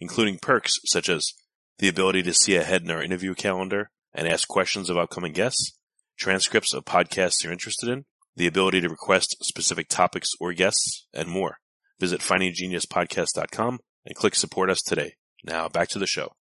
including 0.00 0.38
perks 0.38 0.74
such 0.86 1.08
as 1.08 1.32
the 1.78 1.88
ability 1.88 2.22
to 2.22 2.34
see 2.34 2.56
ahead 2.56 2.82
in 2.82 2.90
our 2.90 3.02
interview 3.02 3.34
calendar 3.34 3.90
and 4.14 4.26
ask 4.26 4.48
questions 4.48 4.90
of 4.90 4.96
upcoming 4.96 5.32
guests, 5.32 5.72
transcripts 6.18 6.74
of 6.74 6.84
podcasts 6.84 7.42
you're 7.42 7.52
interested 7.52 7.88
in, 7.88 8.04
the 8.36 8.46
ability 8.46 8.80
to 8.80 8.88
request 8.88 9.36
specific 9.42 9.88
topics 9.88 10.30
or 10.40 10.52
guests, 10.52 11.06
and 11.12 11.28
more. 11.28 11.58
Visit 12.00 12.20
findinggeniuspodcast.com 12.20 13.80
and 14.06 14.16
click 14.16 14.34
support 14.34 14.70
us 14.70 14.82
today. 14.82 15.14
Now 15.44 15.68
back 15.68 15.88
to 15.90 15.98
the 15.98 16.06
show. 16.06 16.32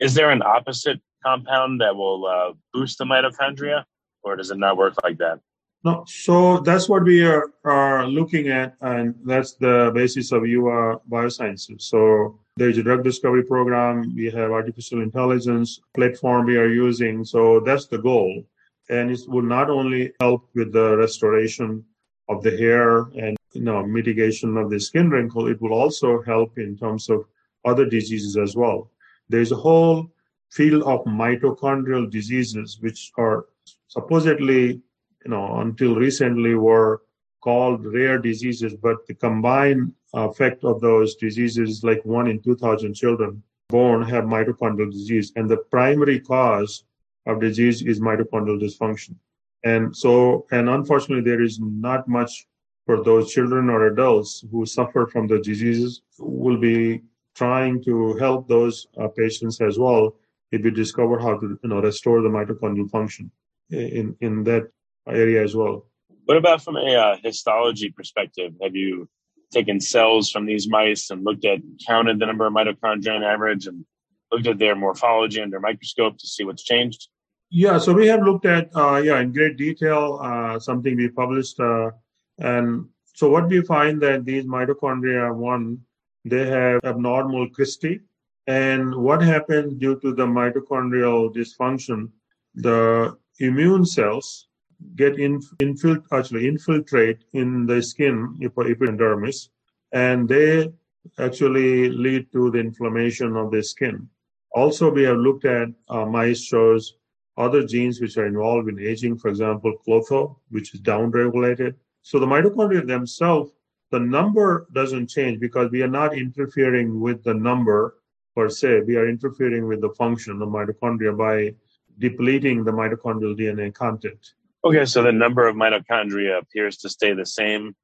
Is 0.00 0.14
there 0.14 0.30
an 0.30 0.42
opposite 0.42 1.00
compound 1.24 1.80
that 1.80 1.96
will 1.96 2.26
uh, 2.26 2.52
boost 2.72 2.98
the 2.98 3.04
mitochondria, 3.04 3.84
or 4.22 4.36
does 4.36 4.50
it 4.50 4.58
not 4.58 4.76
work 4.76 4.94
like 5.02 5.18
that? 5.18 5.40
No, 5.84 6.04
so 6.06 6.58
that's 6.58 6.88
what 6.88 7.04
we 7.04 7.24
are, 7.24 7.50
are 7.64 8.06
looking 8.06 8.48
at, 8.48 8.74
and 8.80 9.14
that's 9.24 9.54
the 9.54 9.92
basis 9.94 10.32
of 10.32 10.42
UR 10.42 11.00
Biosciences. 11.08 11.82
So 11.82 12.40
there's 12.58 12.78
a 12.78 12.82
drug 12.82 13.04
discovery 13.04 13.44
program, 13.44 14.14
we 14.14 14.26
have 14.30 14.50
artificial 14.50 15.00
intelligence 15.00 15.80
platform 15.94 16.46
we 16.46 16.56
are 16.56 16.68
using. 16.68 17.24
So 17.24 17.60
that's 17.60 17.86
the 17.86 17.98
goal. 17.98 18.44
And 18.90 19.10
it 19.10 19.20
will 19.28 19.42
not 19.42 19.70
only 19.70 20.12
help 20.20 20.48
with 20.54 20.72
the 20.72 20.96
restoration 20.96 21.84
of 22.28 22.42
the 22.42 22.56
hair 22.56 23.08
and 23.22 23.36
you 23.52 23.62
know 23.62 23.86
mitigation 23.86 24.56
of 24.56 24.70
the 24.70 24.80
skin 24.80 25.08
wrinkle, 25.10 25.46
it 25.46 25.60
will 25.62 25.72
also 25.72 26.22
help 26.22 26.58
in 26.58 26.76
terms 26.76 27.08
of 27.08 27.24
other 27.64 27.86
diseases 27.86 28.36
as 28.36 28.56
well. 28.56 28.90
There's 29.28 29.52
a 29.52 29.62
whole 29.66 30.10
field 30.50 30.82
of 30.82 31.04
mitochondrial 31.04 32.10
diseases 32.10 32.78
which 32.80 33.12
are 33.18 33.46
supposedly 33.88 34.82
you 35.24 35.30
know, 35.30 35.60
until 35.60 35.94
recently 35.94 36.54
were 36.54 37.02
called 37.40 37.84
rare 37.84 38.18
diseases, 38.18 38.74
but 38.74 39.06
the 39.06 39.14
combined 39.14 39.92
effect 40.14 40.64
of 40.64 40.80
those 40.80 41.16
diseases 41.16 41.84
like 41.84 42.04
one 42.04 42.26
in 42.28 42.40
2,000 42.40 42.94
children 42.94 43.42
born 43.68 44.02
have 44.02 44.24
mitochondrial 44.24 44.90
disease. 44.90 45.32
And 45.36 45.48
the 45.48 45.58
primary 45.70 46.20
cause 46.20 46.84
of 47.26 47.40
disease 47.40 47.82
is 47.82 48.00
mitochondrial 48.00 48.60
dysfunction. 48.60 49.16
And 49.64 49.94
so, 49.94 50.46
and 50.50 50.68
unfortunately, 50.68 51.28
there 51.28 51.42
is 51.42 51.58
not 51.60 52.08
much 52.08 52.46
for 52.86 53.02
those 53.04 53.32
children 53.32 53.68
or 53.68 53.88
adults 53.88 54.44
who 54.50 54.64
suffer 54.64 55.06
from 55.06 55.26
the 55.26 55.38
diseases. 55.40 56.02
We'll 56.18 56.56
be 56.58 57.02
trying 57.34 57.82
to 57.84 58.16
help 58.16 58.48
those 58.48 58.86
uh, 58.98 59.08
patients 59.08 59.60
as 59.60 59.78
well 59.78 60.16
if 60.50 60.62
we 60.62 60.70
discover 60.70 61.18
how 61.18 61.38
to, 61.38 61.58
you 61.62 61.68
know, 61.68 61.80
restore 61.80 62.22
the 62.22 62.28
mitochondrial 62.28 62.90
function 62.90 63.30
in, 63.70 64.16
in 64.20 64.44
that 64.44 64.70
area 65.06 65.42
as 65.42 65.54
well. 65.54 65.86
What 66.24 66.38
about 66.38 66.62
from 66.62 66.76
a 66.76 66.94
uh, 66.94 67.16
histology 67.22 67.90
perspective? 67.90 68.54
Have 68.62 68.74
you 68.74 69.08
taken 69.52 69.80
cells 69.80 70.30
from 70.30 70.46
these 70.46 70.68
mice 70.68 71.10
and 71.10 71.24
looked 71.24 71.44
at 71.44 71.60
counted 71.86 72.18
the 72.18 72.26
number 72.26 72.46
of 72.46 72.52
mitochondria 72.52 73.16
on 73.16 73.22
average 73.22 73.66
and 73.66 73.84
looked 74.30 74.46
at 74.46 74.58
their 74.58 74.76
morphology 74.76 75.40
under 75.40 75.58
microscope 75.60 76.18
to 76.18 76.26
see 76.26 76.44
what's 76.44 76.64
changed? 76.64 77.08
Yeah, 77.50 77.78
so 77.78 77.94
we 77.94 78.06
have 78.08 78.22
looked 78.22 78.44
at 78.44 78.68
uh, 78.76 79.00
yeah 79.02 79.20
in 79.20 79.32
great 79.32 79.56
detail 79.56 80.20
uh, 80.22 80.58
something 80.58 80.96
we 80.96 81.08
published, 81.08 81.58
uh, 81.60 81.90
and 82.38 82.86
so 83.14 83.30
what 83.30 83.48
we 83.48 83.62
find 83.62 84.00
that 84.02 84.24
these 84.24 84.44
mitochondria 84.44 85.34
one 85.34 85.78
they 86.24 86.46
have 86.46 86.80
abnormal 86.84 87.48
cristae, 87.48 88.00
and 88.46 88.94
what 88.94 89.22
happens 89.22 89.74
due 89.74 89.98
to 90.00 90.12
the 90.12 90.26
mitochondrial 90.26 91.34
dysfunction, 91.34 92.10
the 92.54 93.16
immune 93.38 93.86
cells 93.86 94.47
get 94.96 95.18
in, 95.18 95.40
infilt, 95.60 96.04
actually 96.12 96.46
infiltrate 96.48 97.24
in 97.32 97.66
the 97.66 97.82
skin, 97.82 98.38
epidermis, 98.42 99.50
and 99.92 100.28
they 100.28 100.72
actually 101.18 101.88
lead 101.90 102.30
to 102.32 102.50
the 102.50 102.58
inflammation 102.58 103.36
of 103.36 103.50
the 103.50 103.62
skin. 103.62 104.08
Also, 104.52 104.90
we 104.90 105.02
have 105.02 105.16
looked 105.16 105.44
at 105.44 105.68
uh, 105.88 106.04
mice 106.04 106.42
shows 106.42 106.94
other 107.36 107.64
genes 107.64 108.00
which 108.00 108.16
are 108.16 108.26
involved 108.26 108.68
in 108.68 108.80
aging, 108.80 109.16
for 109.16 109.28
example, 109.28 109.72
klotho, 109.86 110.36
which 110.50 110.74
is 110.74 110.80
downregulated. 110.80 111.74
So 112.02 112.18
the 112.18 112.26
mitochondria 112.26 112.86
themselves, 112.86 113.52
the 113.90 114.00
number 114.00 114.66
doesn't 114.72 115.08
change 115.08 115.38
because 115.40 115.70
we 115.70 115.82
are 115.82 115.88
not 115.88 116.16
interfering 116.16 117.00
with 117.00 117.22
the 117.22 117.34
number 117.34 117.98
per 118.34 118.48
se. 118.48 118.80
We 118.86 118.96
are 118.96 119.08
interfering 119.08 119.66
with 119.66 119.80
the 119.80 119.90
function 119.90 120.42
of 120.42 120.48
mitochondria 120.48 121.16
by 121.16 121.54
depleting 121.98 122.64
the 122.64 122.72
mitochondrial 122.72 123.38
DNA 123.38 123.72
content. 123.72 124.34
Okay, 124.64 124.84
so 124.84 125.02
the 125.02 125.12
number 125.12 125.46
of 125.46 125.54
mitochondria 125.54 126.38
appears 126.38 126.78
to 126.78 126.88
stay 126.88 127.12
the 127.12 127.26
same. 127.26 127.74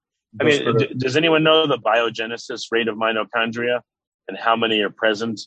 I 0.41 0.45
mean, 0.45 0.77
d- 0.77 0.95
does 0.99 1.17
anyone 1.17 1.45
know 1.45 1.67
the 1.67 1.79
biogenesis 1.79 2.63
rate 2.73 2.89
of 2.89 2.97
mitochondria 2.97 3.81
and 4.29 4.37
how 4.37 4.57
many 4.57 4.81
are 4.81 4.91
present 4.91 5.41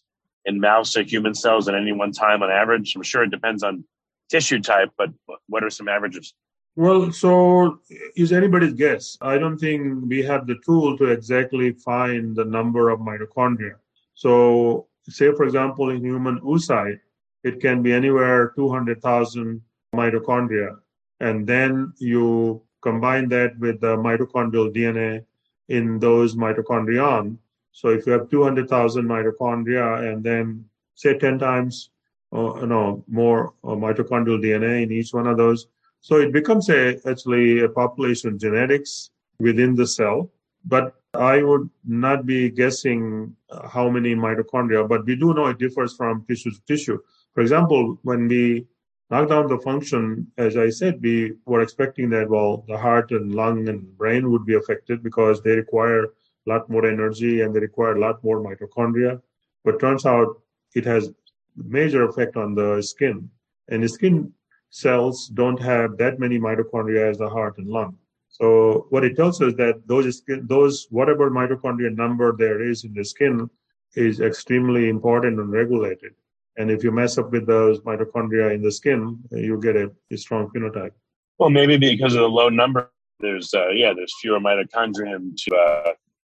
in 0.45 0.61
mouse 0.61 0.95
or 0.95 1.03
human 1.03 1.33
cells 1.33 1.67
at 1.67 1.75
any 1.75 1.91
one 1.91 2.13
time 2.13 2.41
on 2.41 2.49
average? 2.49 2.95
I'm 2.95 3.03
sure 3.03 3.23
it 3.23 3.31
depends 3.31 3.63
on 3.63 3.83
tissue 4.29 4.61
type, 4.61 4.91
but 4.97 5.09
what 5.47 5.63
are 5.63 5.69
some 5.69 5.89
averages? 5.89 6.33
Well, 6.77 7.11
so 7.11 7.79
is 8.15 8.31
anybody's 8.31 8.73
guess. 8.73 9.17
I 9.19 9.37
don't 9.37 9.57
think 9.57 10.05
we 10.07 10.21
have 10.23 10.47
the 10.47 10.55
tool 10.63 10.97
to 10.99 11.05
exactly 11.05 11.71
find 11.73 12.35
the 12.35 12.45
number 12.45 12.89
of 12.89 12.99
mitochondria. 12.99 13.75
So, 14.13 14.87
say 15.09 15.33
for 15.33 15.43
example, 15.43 15.89
in 15.89 16.05
human 16.05 16.39
oocyte, 16.41 16.99
it 17.43 17.59
can 17.59 17.81
be 17.81 17.91
anywhere 17.91 18.53
200,000 18.55 19.61
mitochondria 19.95 20.77
and 21.19 21.47
then 21.47 21.93
you 21.97 22.61
combine 22.81 23.27
that 23.29 23.57
with 23.59 23.81
the 23.81 23.95
mitochondrial 23.97 24.73
DNA 24.75 25.25
in 25.69 25.99
those 25.99 26.35
mitochondrion. 26.35 27.37
So 27.71 27.89
if 27.89 28.05
you 28.05 28.13
have 28.13 28.29
200,000 28.29 29.05
mitochondria 29.05 30.11
and 30.11 30.23
then 30.23 30.65
say 30.95 31.17
10 31.17 31.39
times 31.39 31.89
uh, 32.33 32.59
you 32.59 32.67
know 32.67 33.03
more 33.07 33.53
uh, 33.63 33.69
mitochondrial 33.69 34.41
DNA 34.43 34.83
in 34.83 34.91
each 34.91 35.13
one 35.13 35.27
of 35.27 35.37
those, 35.37 35.67
so 36.01 36.17
it 36.17 36.31
becomes 36.31 36.69
a 36.69 36.99
actually 37.09 37.61
a 37.61 37.69
population 37.69 38.37
genetics 38.37 39.11
within 39.39 39.75
the 39.75 39.87
cell. 39.87 40.29
But 40.65 40.95
I 41.13 41.41
would 41.41 41.69
not 41.85 42.25
be 42.25 42.49
guessing 42.49 43.35
how 43.71 43.89
many 43.89 44.13
mitochondria, 44.13 44.87
but 44.87 45.05
we 45.05 45.15
do 45.15 45.33
know 45.33 45.47
it 45.47 45.57
differs 45.57 45.95
from 45.95 46.25
tissue 46.27 46.51
to 46.51 46.61
tissue. 46.67 46.99
For 47.33 47.41
example, 47.41 47.97
when 48.03 48.27
we 48.27 48.67
knock 49.09 49.29
down 49.29 49.47
the 49.47 49.59
function, 49.59 50.27
as 50.37 50.57
I 50.57 50.69
said, 50.69 51.01
we 51.01 51.33
were 51.45 51.61
expecting 51.61 52.09
that, 52.09 52.29
well, 52.29 52.65
the 52.67 52.77
heart 52.77 53.11
and 53.11 53.33
lung 53.33 53.69
and 53.69 53.97
brain 53.97 54.29
would 54.31 54.45
be 54.45 54.55
affected 54.55 55.01
because 55.03 55.41
they 55.41 55.51
require 55.51 56.03
a 56.05 56.09
lot 56.45 56.69
more 56.69 56.85
energy 56.85 57.41
and 57.41 57.55
they 57.55 57.59
require 57.59 57.95
a 57.95 57.99
lot 57.99 58.23
more 58.23 58.41
mitochondria. 58.41 59.21
But 59.63 59.79
turns 59.79 60.05
out 60.05 60.41
it 60.75 60.85
has 60.85 61.11
major 61.55 62.07
effect 62.07 62.37
on 62.37 62.55
the 62.55 62.81
skin. 62.81 63.29
And 63.69 63.83
the 63.83 63.89
skin 63.89 64.33
cells 64.69 65.27
don't 65.27 65.59
have 65.59 65.97
that 65.97 66.19
many 66.19 66.39
mitochondria 66.39 67.09
as 67.09 67.17
the 67.17 67.29
heart 67.29 67.57
and 67.57 67.67
lung. 67.67 67.97
So 68.29 68.87
what 68.89 69.03
it 69.03 69.15
tells 69.15 69.41
us 69.41 69.53
that 69.55 69.87
those 69.87 70.17
skin, 70.17 70.45
those 70.47 70.87
whatever 70.89 71.31
mitochondria 71.31 71.95
number 71.95 72.35
there 72.35 72.61
is 72.61 72.83
in 72.83 72.93
the 72.93 73.03
skin 73.03 73.49
is 73.95 74.19
extremely 74.19 74.89
important 74.89 75.39
and 75.39 75.51
regulated. 75.51 76.13
And 76.57 76.71
if 76.71 76.83
you 76.83 76.91
mess 76.91 77.17
up 77.17 77.31
with 77.31 77.45
those 77.45 77.79
mitochondria 77.81 78.53
in 78.53 78.61
the 78.61 78.71
skin, 78.71 79.19
you 79.31 79.59
get 79.61 79.75
a, 79.75 79.91
a 80.11 80.17
strong 80.17 80.49
phenotype. 80.49 80.91
Well, 81.37 81.51
maybe 81.51 81.77
because 81.77 82.15
of 82.15 82.21
the 82.21 82.29
low 82.29 82.49
number, 82.49 82.91
there's 83.19 83.53
uh, 83.53 83.69
yeah, 83.69 83.93
there's 83.95 84.13
fewer 84.21 84.39
mitochondria 84.39 85.19
to 85.35 85.55
uh, 85.55 85.91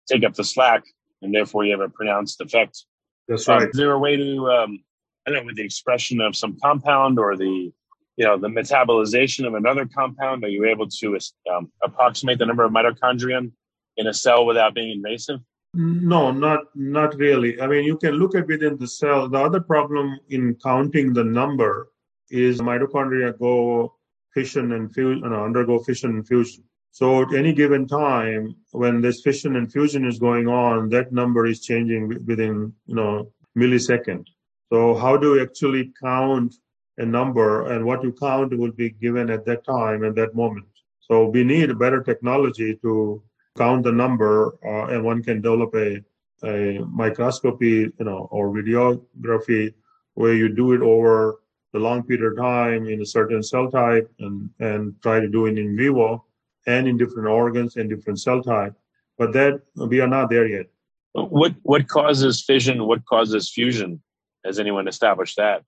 take 0.09 0.25
up 0.25 0.35
the 0.35 0.45
slack, 0.45 0.85
and 1.23 1.35
therefore 1.35 1.65
you 1.65 1.73
have 1.73 1.81
a 1.81 1.89
pronounced 1.89 2.41
effect. 2.41 2.85
That's 3.29 3.49
right. 3.49 3.63
Um, 3.63 3.69
is 3.69 3.77
there 3.77 3.93
a 3.93 3.99
way 3.99 4.17
to 4.17 4.51
um, 4.51 4.85
I 5.27 5.31
don't 5.31 5.41
know 5.41 5.47
with 5.47 5.57
the 5.57 5.65
expression 5.65 6.21
of 6.21 6.37
some 6.37 6.57
compound 6.63 7.19
or 7.19 7.37
the 7.37 7.73
you 8.17 8.25
know 8.25 8.39
the 8.39 8.49
metabolization 8.49 9.47
of 9.47 9.55
another 9.55 9.87
compound? 9.87 10.45
Are 10.45 10.49
you 10.49 10.67
able 10.67 10.89
to 10.89 11.19
um, 11.53 11.71
approximate 11.83 12.39
the 12.39 12.47
number 12.47 12.65
of 12.65 12.73
mitochondria 12.73 13.51
in 13.97 14.07
a 14.07 14.15
cell 14.15 14.47
without 14.47 14.75
being 14.75 14.91
invasive? 14.91 15.41
No, 15.75 16.31
not 16.31 16.65
not 16.75 17.15
really. 17.17 17.59
I 17.61 17.67
mean, 17.67 17.85
you 17.85 17.97
can 17.97 18.15
look 18.15 18.35
at 18.35 18.47
within 18.47 18.77
the 18.77 18.87
cell. 18.87 19.29
The 19.29 19.39
other 19.39 19.61
problem 19.61 20.19
in 20.29 20.55
counting 20.57 21.15
the 21.15 21.25
number 21.25 21.89
is 22.31 22.61
mitochondria 22.61 23.39
go 23.39 23.95
fission 24.35 24.73
and 24.73 24.93
fusion, 24.93 25.23
know, 25.31 25.45
undergo 25.45 25.79
fission 25.79 26.11
and 26.11 26.27
fusion. 26.27 26.65
So 26.91 27.23
at 27.23 27.33
any 27.33 27.55
given 27.55 27.89
time, 27.89 28.55
when 28.73 29.01
this 29.01 29.23
fission 29.23 29.57
and 29.57 29.73
fusion 29.73 30.07
is 30.07 30.19
going 30.19 30.47
on, 30.47 30.91
that 30.91 31.11
number 31.11 31.47
is 31.47 31.63
changing 31.63 32.09
within 32.27 32.75
you 32.87 32.95
know 32.95 33.33
millisecond. 33.57 34.27
So 34.71 34.95
how 34.95 35.17
do 35.17 35.37
you 35.37 35.43
actually 35.43 35.93
count 36.03 36.55
a 36.99 37.07
number, 37.07 37.73
and 37.73 37.87
what 37.87 38.05
you 38.05 38.13
count 38.13 38.57
will 38.59 38.73
be 38.73 38.91
given 38.91 39.31
at 39.31 39.47
that 39.47 39.65
time 39.65 40.05
and 40.05 40.15
that 40.17 40.35
moment. 40.35 40.67
So 41.01 41.25
we 41.31 41.45
need 41.45 41.79
better 41.79 42.03
technology 42.03 42.77
to 42.83 43.23
count 43.57 43.85
the 43.85 43.93
number, 43.93 44.59
uh, 44.65 44.87
and 44.87 45.05
one 45.05 45.23
can 45.23 45.41
develop 45.41 45.75
a, 45.75 46.03
a 46.45 46.85
microscopy, 46.87 47.93
you 47.99 48.05
know, 48.05 48.29
or 48.31 48.51
videography 48.51 49.75
where 50.15 50.35
you 50.35 50.49
do 50.49 50.73
it 50.73 50.83
over 50.83 51.41
the 51.73 51.79
long 51.79 52.03
period 52.03 52.33
of 52.33 52.37
time 52.37 52.87
in 52.87 53.01
a 53.01 53.07
certain 53.07 53.43
cell 53.43 53.71
type 53.71 54.11
and, 54.19 54.51
and 54.61 54.95
try 55.03 55.21
to 55.21 55.29
do 55.29 55.47
it 55.47 55.59
in 55.59 55.77
vivo 55.77 56.25
and 56.67 56.87
in 56.87 56.97
different 56.97 57.29
organs 57.29 57.77
and 57.77 57.89
different 57.89 58.21
cell 58.21 58.43
type. 58.43 58.75
But 59.19 59.33
that 59.33 59.63
we 59.77 60.01
are 60.01 60.09
not 60.09 60.31
there 60.31 60.47
yet. 60.47 60.67
What 61.13 61.55
what 61.63 61.89
causes 61.89 62.43
fission? 62.43 62.87
What 62.87 63.05
causes 63.05 63.51
fusion? 63.51 64.01
Has 64.45 64.59
anyone 64.59 64.89
established 64.89 65.37
that? 65.37 65.63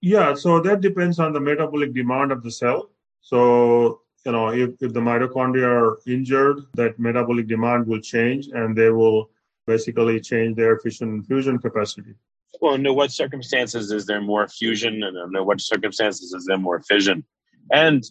Yeah, 0.00 0.34
so 0.34 0.60
that 0.60 0.80
depends 0.80 1.18
on 1.20 1.32
the 1.32 1.40
metabolic 1.40 1.94
demand 1.94 2.32
of 2.32 2.42
the 2.42 2.50
cell. 2.50 2.90
So 3.20 4.01
you 4.24 4.32
know, 4.32 4.48
if, 4.48 4.70
if 4.80 4.92
the 4.92 5.00
mitochondria 5.00 5.66
are 5.66 5.98
injured, 6.06 6.60
that 6.74 6.98
metabolic 6.98 7.48
demand 7.48 7.86
will 7.86 8.00
change 8.00 8.48
and 8.48 8.76
they 8.76 8.90
will 8.90 9.30
basically 9.66 10.20
change 10.20 10.56
their 10.56 10.78
fission 10.78 11.08
and 11.08 11.26
fusion 11.26 11.58
capacity. 11.58 12.14
Well, 12.60 12.74
under 12.74 12.92
what 12.92 13.10
circumstances 13.10 13.90
is 13.90 14.06
there 14.06 14.20
more 14.20 14.46
fusion 14.46 15.02
and 15.02 15.16
under 15.18 15.42
what 15.42 15.60
circumstances 15.60 16.32
is 16.32 16.44
there 16.46 16.58
more 16.58 16.80
fission? 16.80 17.24
And 17.72 18.04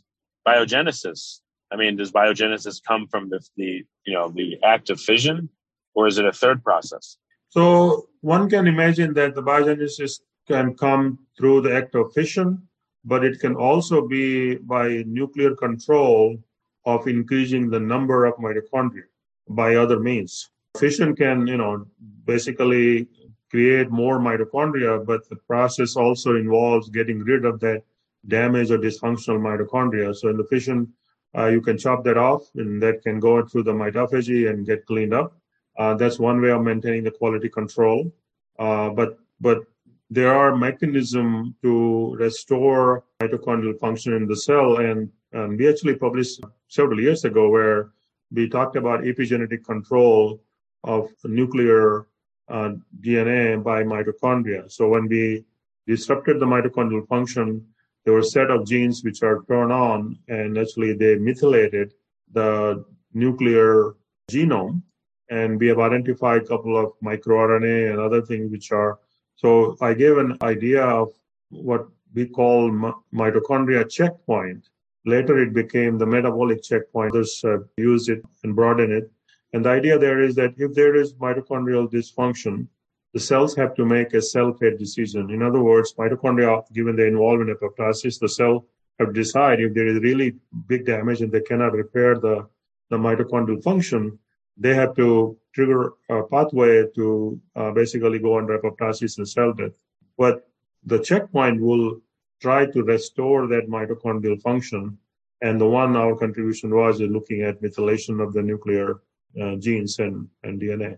biogenesis. 0.46 1.40
I 1.72 1.78
mean, 1.78 1.96
does 1.96 2.12
biogenesis 2.12 2.82
come 2.86 3.08
from 3.08 3.30
the, 3.30 3.40
the 3.56 3.86
you 4.06 4.14
know 4.14 4.30
the 4.30 4.58
act 4.64 4.90
of 4.90 5.00
fission 5.00 5.50
or 5.94 6.08
is 6.08 6.18
it 6.18 6.26
a 6.26 6.34
third 6.34 6.64
process? 6.64 7.18
So 7.50 8.08
one 8.22 8.50
can 8.50 8.68
imagine 8.68 9.14
that 9.14 9.36
the 9.36 9.44
biogenesis 9.44 10.20
can 10.48 10.76
come 10.76 11.20
through 11.38 11.62
the 11.62 11.76
act 11.76 11.96
of 11.96 12.12
fission 12.14 12.68
but 13.06 13.24
it 13.24 13.40
can 13.40 13.56
also 13.56 14.08
be 14.08 14.56
by 14.56 15.04
nuclear 15.08 15.56
control 15.56 16.38
of 16.86 17.08
increasing 17.08 17.70
the 17.70 17.80
number 17.80 18.26
of 18.26 18.36
mitochondria 18.36 19.04
by 19.50 19.76
other 19.76 20.00
means. 20.00 20.50
Fission 20.78 21.16
can, 21.16 21.48
you 21.48 21.58
know, 21.58 21.86
basically 22.26 23.08
create 23.50 23.92
more 23.92 24.20
mitochondria, 24.20 25.06
but 25.06 25.28
the 25.30 25.36
process 25.36 25.96
also 25.96 26.36
involves 26.36 26.90
getting 26.90 27.20
rid 27.20 27.44
of 27.46 27.60
that 27.60 27.84
damaged 28.28 28.72
or 28.72 28.78
dysfunctional 28.78 29.40
mitochondria. 29.40 30.16
So 30.16 30.30
in 30.30 30.38
the 30.38 30.46
fission, 30.46 30.94
uh, 31.38 31.48
you 31.48 31.62
can 31.62 31.78
chop 31.78 32.04
that 32.04 32.18
off, 32.18 32.44
and 32.56 32.82
that 32.82 33.04
can 33.04 33.20
go 33.20 33.46
through 33.46 33.64
the 33.64 33.74
mitophagy 33.74 34.50
and 34.50 34.66
get 34.66 34.86
cleaned 34.86 35.14
up. 35.14 35.38
Uh, 35.78 35.94
that's 35.96 36.20
one 36.20 36.42
way 36.42 36.52
of 36.52 36.62
maintaining 36.62 37.04
the 37.04 37.12
quality 37.12 37.50
control. 37.50 38.12
Uh, 38.60 38.90
but 38.90 39.18
but 39.40 39.64
there 40.12 40.36
are 40.36 40.58
mechanisms 40.58 41.54
to 41.62 42.16
restore 42.20 43.06
mitochondrial 43.22 43.80
function 43.80 44.12
in 44.14 44.28
the 44.28 44.36
cell. 44.36 44.78
And, 44.78 45.10
and 45.32 45.58
we 45.58 45.70
actually 45.70 45.96
published 45.96 46.42
several 46.68 47.00
years 47.00 47.24
ago 47.24 47.50
where 47.50 47.92
we 48.30 48.50
talked 48.50 48.76
about 48.76 49.06
epigenetic 49.06 49.64
control 49.64 50.44
of 50.84 51.10
nuclear 51.24 52.08
uh, 52.50 52.72
DNA 53.00 53.64
by 53.64 53.84
mitochondria. 53.84 54.70
So 54.70 54.90
when 54.90 55.08
we 55.08 55.46
disrupted 55.88 56.42
the 56.42 56.46
mitochondrial 56.46 57.08
function, 57.08 57.66
there 58.04 58.14
were 58.14 58.20
a 58.20 58.36
set 58.36 58.52
of 58.52 58.68
genes 58.68 59.06
which 59.06 59.24
are 59.24 59.44
turned 59.48 59.72
on, 59.72 60.20
and 60.28 60.58
actually 60.58 60.92
they 60.94 61.16
methylated 61.16 61.94
the 62.34 62.84
nuclear 63.14 63.96
genome. 64.30 64.82
And 65.30 65.58
we 65.58 65.68
have 65.68 65.80
identified 65.80 66.42
a 66.42 66.48
couple 66.48 66.78
of 66.78 66.92
microRNA 67.02 67.92
and 67.92 68.00
other 68.02 68.22
things 68.22 68.52
which 68.52 68.74
are 68.74 69.00
so 69.36 69.78
I 69.82 69.94
gave 69.94 70.18
an 70.18 70.38
idea 70.42 70.84
of 70.84 71.14
what 71.50 71.88
we 72.14 72.28
call 72.28 72.70
mitochondria 73.14 73.90
checkpoint. 73.90 74.70
Later, 75.06 75.42
it 75.42 75.54
became 75.54 75.98
the 75.98 76.06
metabolic 76.06 76.62
checkpoint. 76.62 77.12
Others 77.14 77.42
uh, 77.44 77.58
used 77.78 78.10
it 78.10 78.24
and 78.44 78.56
broadened 78.56 78.94
it. 78.94 79.12
And 79.54 79.66
the 79.66 79.70
idea 79.70 79.98
there 79.98 80.22
is 80.22 80.36
that 80.36 80.54
if 80.58 80.74
there 80.74 80.96
is 80.96 81.14
mitochondrial 81.16 81.92
dysfunction, 81.92 82.68
the 83.14 83.20
cells 83.20 83.56
have 83.56 83.76
to 83.76 83.86
make 83.86 84.14
a 84.14 84.22
cell-fate 84.22 84.78
decision. 84.78 85.32
In 85.32 85.42
other 85.42 85.62
words, 85.62 85.94
mitochondria, 85.98 86.64
given 86.72 86.96
the 86.96 87.06
involvement 87.06 87.50
of 87.50 87.60
apoptosis, 87.60 88.20
the 88.20 88.30
cell 88.30 88.66
have 89.00 89.14
decide 89.14 89.60
if 89.60 89.74
there 89.74 89.88
is 89.88 90.00
really 90.00 90.36
big 90.68 90.86
damage 90.86 91.22
and 91.22 91.32
they 91.32 91.42
cannot 91.42 91.74
repair 91.74 92.18
the, 92.18 92.48
the 92.90 92.98
mitochondrial 92.98 93.62
function, 93.64 94.18
they 94.62 94.76
have 94.76 94.96
to 94.96 95.36
trigger 95.56 95.94
a 96.10 96.24
pathway 96.24 96.86
to 96.96 97.42
uh, 97.56 97.72
basically 97.72 98.20
go 98.20 98.38
on 98.38 98.48
apoptosis 98.48 99.18
and 99.18 99.28
cell 99.28 99.54
death. 99.54 99.72
But 100.18 100.48
the 100.86 101.00
checkpoint 101.00 101.60
will 101.60 102.00
try 102.42 102.68
to 102.68 102.84
restore 102.84 103.48
that 103.48 103.68
mitochondrial 103.68 104.42
function. 104.42 104.98
And 105.42 105.60
the 105.60 105.68
one 105.68 105.96
our 105.96 106.16
contribution 106.16 106.74
was 106.74 107.02
looking 107.02 107.42
at 107.42 107.62
methylation 107.62 108.24
of 108.24 108.34
the 108.34 108.44
nuclear 108.44 109.02
uh, 109.42 109.56
genes 109.56 109.98
and, 109.98 110.28
and 110.44 110.62
DNA. 110.62 110.98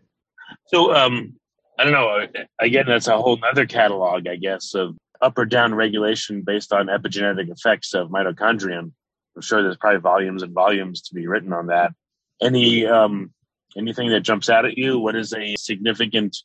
So, 0.68 0.94
um, 0.94 1.34
I 1.80 1.86
don't 1.86 1.94
know. 1.94 2.28
Again, 2.60 2.86
that's 2.88 3.08
a 3.08 3.18
whole 3.18 3.40
other 3.50 3.66
catalog, 3.66 4.28
I 4.28 4.36
guess, 4.36 4.76
of 4.76 4.98
up 5.22 5.38
or 5.38 5.46
down 5.46 5.74
regulation 5.74 6.42
based 6.42 6.74
on 6.74 6.88
epigenetic 6.88 7.50
effects 7.50 7.94
of 7.94 8.10
mitochondrion. 8.10 8.92
I'm 9.36 9.42
sure 9.42 9.64
there's 9.64 9.78
probably 9.78 10.02
volumes 10.02 10.44
and 10.44 10.54
volumes 10.54 11.02
to 11.04 11.16
be 11.16 11.28
written 11.28 11.54
on 11.54 11.68
that. 11.68 11.94
Any 12.42 12.86
um, 12.86 13.32
Anything 13.78 14.10
that 14.10 14.22
jumps 14.22 14.50
out 14.50 14.66
at 14.66 14.78
you? 14.78 15.00
What 15.00 15.16
is 15.16 15.34
a 15.34 15.56
significant 15.56 16.38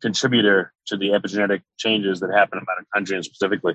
contributor 0.00 0.72
to 0.86 0.96
the 0.96 1.08
epigenetic 1.08 1.62
changes 1.78 2.20
that 2.20 2.30
happen 2.32 2.58
in 2.58 2.64
mitochondria 2.64 3.24
specifically? 3.24 3.74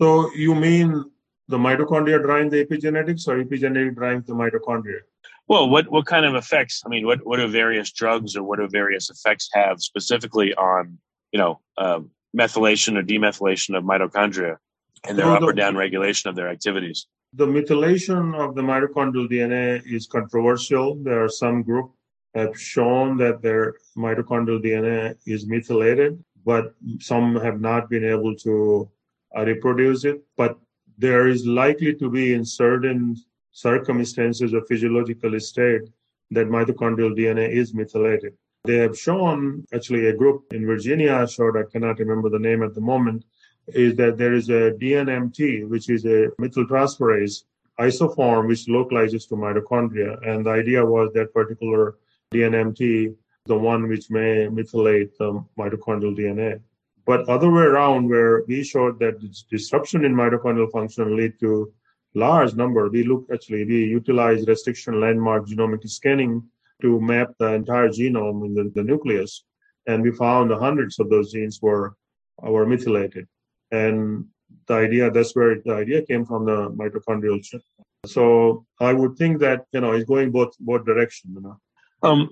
So 0.00 0.32
you 0.34 0.54
mean 0.54 1.04
the 1.48 1.58
mitochondria 1.58 2.22
driving 2.22 2.50
the 2.50 2.64
epigenetics 2.64 3.26
or 3.28 3.42
epigenetic 3.42 3.94
driving 3.94 4.22
the 4.26 4.34
mitochondria? 4.34 5.00
Well, 5.48 5.68
what, 5.68 5.88
what 5.90 6.06
kind 6.06 6.24
of 6.24 6.34
effects? 6.34 6.82
I 6.86 6.88
mean, 6.88 7.06
what, 7.06 7.26
what 7.26 7.38
do 7.38 7.48
various 7.48 7.92
drugs 7.92 8.36
or 8.36 8.42
what 8.42 8.58
do 8.58 8.68
various 8.68 9.10
effects 9.10 9.50
have 9.52 9.80
specifically 9.80 10.54
on, 10.54 10.98
you 11.32 11.38
know, 11.38 11.60
uh, 11.76 12.00
methylation 12.36 12.96
or 12.96 13.02
demethylation 13.02 13.76
of 13.76 13.84
mitochondria 13.84 14.56
and 15.04 15.18
their 15.18 15.26
up 15.26 15.42
or 15.42 15.52
down 15.52 15.76
regulation 15.76 16.30
of 16.30 16.36
their 16.36 16.48
activities? 16.48 17.06
The 17.34 17.46
methylation 17.46 18.38
of 18.38 18.54
the 18.54 18.62
mitochondrial 18.62 19.28
DNA 19.28 19.82
is 19.90 20.06
controversial. 20.06 20.96
There 21.02 21.24
are 21.24 21.28
some 21.28 21.62
groups 21.62 21.94
have 22.34 22.58
shown 22.58 23.16
that 23.18 23.42
their 23.42 23.74
mitochondrial 23.96 24.62
DNA 24.62 25.16
is 25.26 25.46
methylated, 25.46 26.22
but 26.44 26.74
some 26.98 27.36
have 27.36 27.60
not 27.60 27.90
been 27.90 28.04
able 28.04 28.34
to 28.36 28.88
uh, 29.36 29.44
reproduce 29.44 30.04
it. 30.04 30.22
But 30.36 30.58
there 30.98 31.28
is 31.28 31.46
likely 31.46 31.94
to 31.94 32.10
be 32.10 32.34
in 32.34 32.44
certain 32.44 33.16
circumstances 33.52 34.52
of 34.52 34.66
physiological 34.66 35.38
state 35.40 35.82
that 36.30 36.48
mitochondrial 36.48 37.16
DNA 37.16 37.50
is 37.50 37.74
methylated. 37.74 38.34
They 38.64 38.76
have 38.76 38.98
shown, 38.98 39.66
actually, 39.74 40.06
a 40.06 40.14
group 40.14 40.44
in 40.52 40.64
Virginia 40.66 41.26
showed, 41.28 41.56
I 41.56 41.64
cannot 41.70 41.98
remember 41.98 42.30
the 42.30 42.38
name 42.38 42.62
at 42.62 42.74
the 42.74 42.80
moment, 42.80 43.24
is 43.68 43.96
that 43.96 44.16
there 44.16 44.32
is 44.32 44.48
a 44.48 44.72
DNMT, 44.80 45.68
which 45.68 45.90
is 45.90 46.04
a 46.04 46.28
methyltransferase 46.40 47.44
isoform 47.78 48.48
which 48.48 48.68
localizes 48.68 49.26
to 49.26 49.34
mitochondria. 49.34 50.26
And 50.26 50.46
the 50.46 50.50
idea 50.50 50.84
was 50.84 51.12
that 51.14 51.34
particular 51.34 51.96
DNMT, 52.32 53.14
the 53.46 53.58
one 53.58 53.88
which 53.88 54.10
may 54.10 54.46
methylate 54.46 55.10
the 55.18 55.44
mitochondrial 55.58 56.16
DNA. 56.16 56.60
But 57.04 57.28
other 57.28 57.50
way 57.50 57.62
around, 57.62 58.08
where 58.08 58.44
we 58.46 58.62
showed 58.62 58.98
that 59.00 59.18
disruption 59.50 60.04
in 60.04 60.14
mitochondrial 60.14 60.70
function 60.70 61.16
lead 61.16 61.38
to 61.40 61.72
large 62.14 62.54
number, 62.54 62.88
we 62.88 63.02
look 63.02 63.26
actually, 63.32 63.64
we 63.64 63.84
utilize 63.84 64.46
restriction 64.46 65.00
landmark 65.00 65.46
genomic 65.46 65.88
scanning 65.88 66.42
to 66.80 67.00
map 67.00 67.28
the 67.38 67.52
entire 67.54 67.88
genome 67.88 68.44
in 68.46 68.54
the, 68.54 68.70
the 68.74 68.82
nucleus. 68.82 69.44
And 69.86 70.02
we 70.02 70.12
found 70.12 70.52
hundreds 70.52 71.00
of 71.00 71.10
those 71.10 71.32
genes 71.32 71.60
were, 71.60 71.96
were 72.38 72.66
methylated. 72.66 73.26
And 73.72 74.26
the 74.66 74.74
idea, 74.74 75.10
that's 75.10 75.34
where 75.34 75.60
the 75.64 75.74
idea 75.74 76.02
came 76.02 76.24
from 76.24 76.46
the 76.46 76.70
mitochondrial 76.70 77.40
So 78.06 78.66
I 78.80 78.92
would 78.92 79.16
think 79.16 79.40
that 79.40 79.64
you 79.72 79.80
know 79.80 79.92
it's 79.92 80.04
going 80.04 80.30
both 80.30 80.56
both 80.60 80.84
direction. 80.84 81.30
You 81.34 81.40
know. 81.40 81.56
Um, 82.02 82.30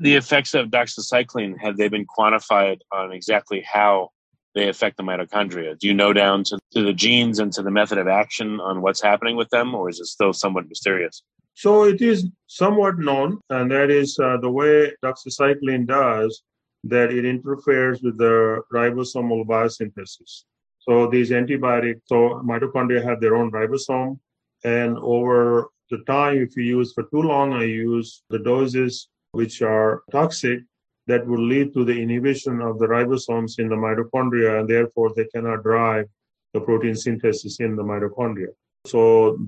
the 0.00 0.16
effects 0.16 0.54
of 0.54 0.68
doxycycline 0.68 1.58
have 1.60 1.76
they 1.76 1.88
been 1.88 2.06
quantified 2.06 2.78
on 2.92 3.12
exactly 3.12 3.62
how 3.62 4.10
they 4.54 4.68
affect 4.68 4.96
the 4.96 5.02
mitochondria? 5.02 5.78
Do 5.78 5.86
you 5.86 5.94
know 5.94 6.12
down 6.12 6.44
to, 6.44 6.58
to 6.72 6.82
the 6.82 6.92
genes 6.92 7.38
and 7.38 7.52
to 7.52 7.62
the 7.62 7.70
method 7.70 7.98
of 7.98 8.08
action 8.08 8.60
on 8.60 8.82
what's 8.82 9.00
happening 9.00 9.36
with 9.36 9.48
them, 9.50 9.74
or 9.74 9.88
is 9.88 10.00
it 10.00 10.06
still 10.06 10.32
somewhat 10.32 10.68
mysterious? 10.68 11.22
So 11.54 11.84
it 11.84 12.00
is 12.00 12.28
somewhat 12.46 12.98
known, 12.98 13.38
and 13.50 13.70
that 13.70 13.90
is 13.90 14.18
uh, 14.18 14.38
the 14.38 14.50
way 14.50 14.92
doxycycline 15.04 15.86
does 15.86 16.42
that 16.84 17.12
it 17.12 17.24
interferes 17.24 18.02
with 18.02 18.18
the 18.18 18.60
ribosomal 18.72 19.46
biosynthesis. 19.46 20.44
So 20.80 21.08
these 21.08 21.30
antibiotics, 21.30 22.00
so 22.06 22.42
mitochondria 22.44 23.04
have 23.04 23.20
their 23.20 23.36
own 23.36 23.52
ribosome, 23.52 24.18
and 24.64 24.98
over 24.98 25.68
the 25.92 26.02
time, 26.16 26.38
if 26.46 26.56
you 26.56 26.64
use 26.78 26.92
for 26.94 27.04
too 27.12 27.22
long, 27.32 27.52
I 27.52 27.64
use 27.64 28.08
the 28.34 28.40
doses 28.50 29.08
which 29.38 29.62
are 29.62 30.02
toxic 30.10 30.60
that 31.06 31.26
will 31.26 31.44
lead 31.52 31.72
to 31.74 31.84
the 31.84 31.96
inhibition 32.04 32.60
of 32.68 32.78
the 32.80 32.86
ribosomes 32.86 33.58
in 33.58 33.68
the 33.68 33.80
mitochondria, 33.84 34.50
and 34.58 34.68
therefore 34.68 35.12
they 35.14 35.26
cannot 35.34 35.62
drive 35.62 36.06
the 36.54 36.60
protein 36.60 36.96
synthesis 37.04 37.60
in 37.60 37.76
the 37.76 37.86
mitochondria. 37.90 38.52
So 38.86 39.02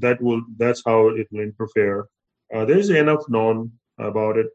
that 0.04 0.20
will 0.22 0.42
that's 0.62 0.82
how 0.88 1.00
it 1.08 1.26
will 1.30 1.44
interfere. 1.50 2.06
Uh, 2.54 2.64
there's 2.64 2.90
enough 2.90 3.24
known 3.28 3.72
about 3.98 4.36
it. 4.42 4.48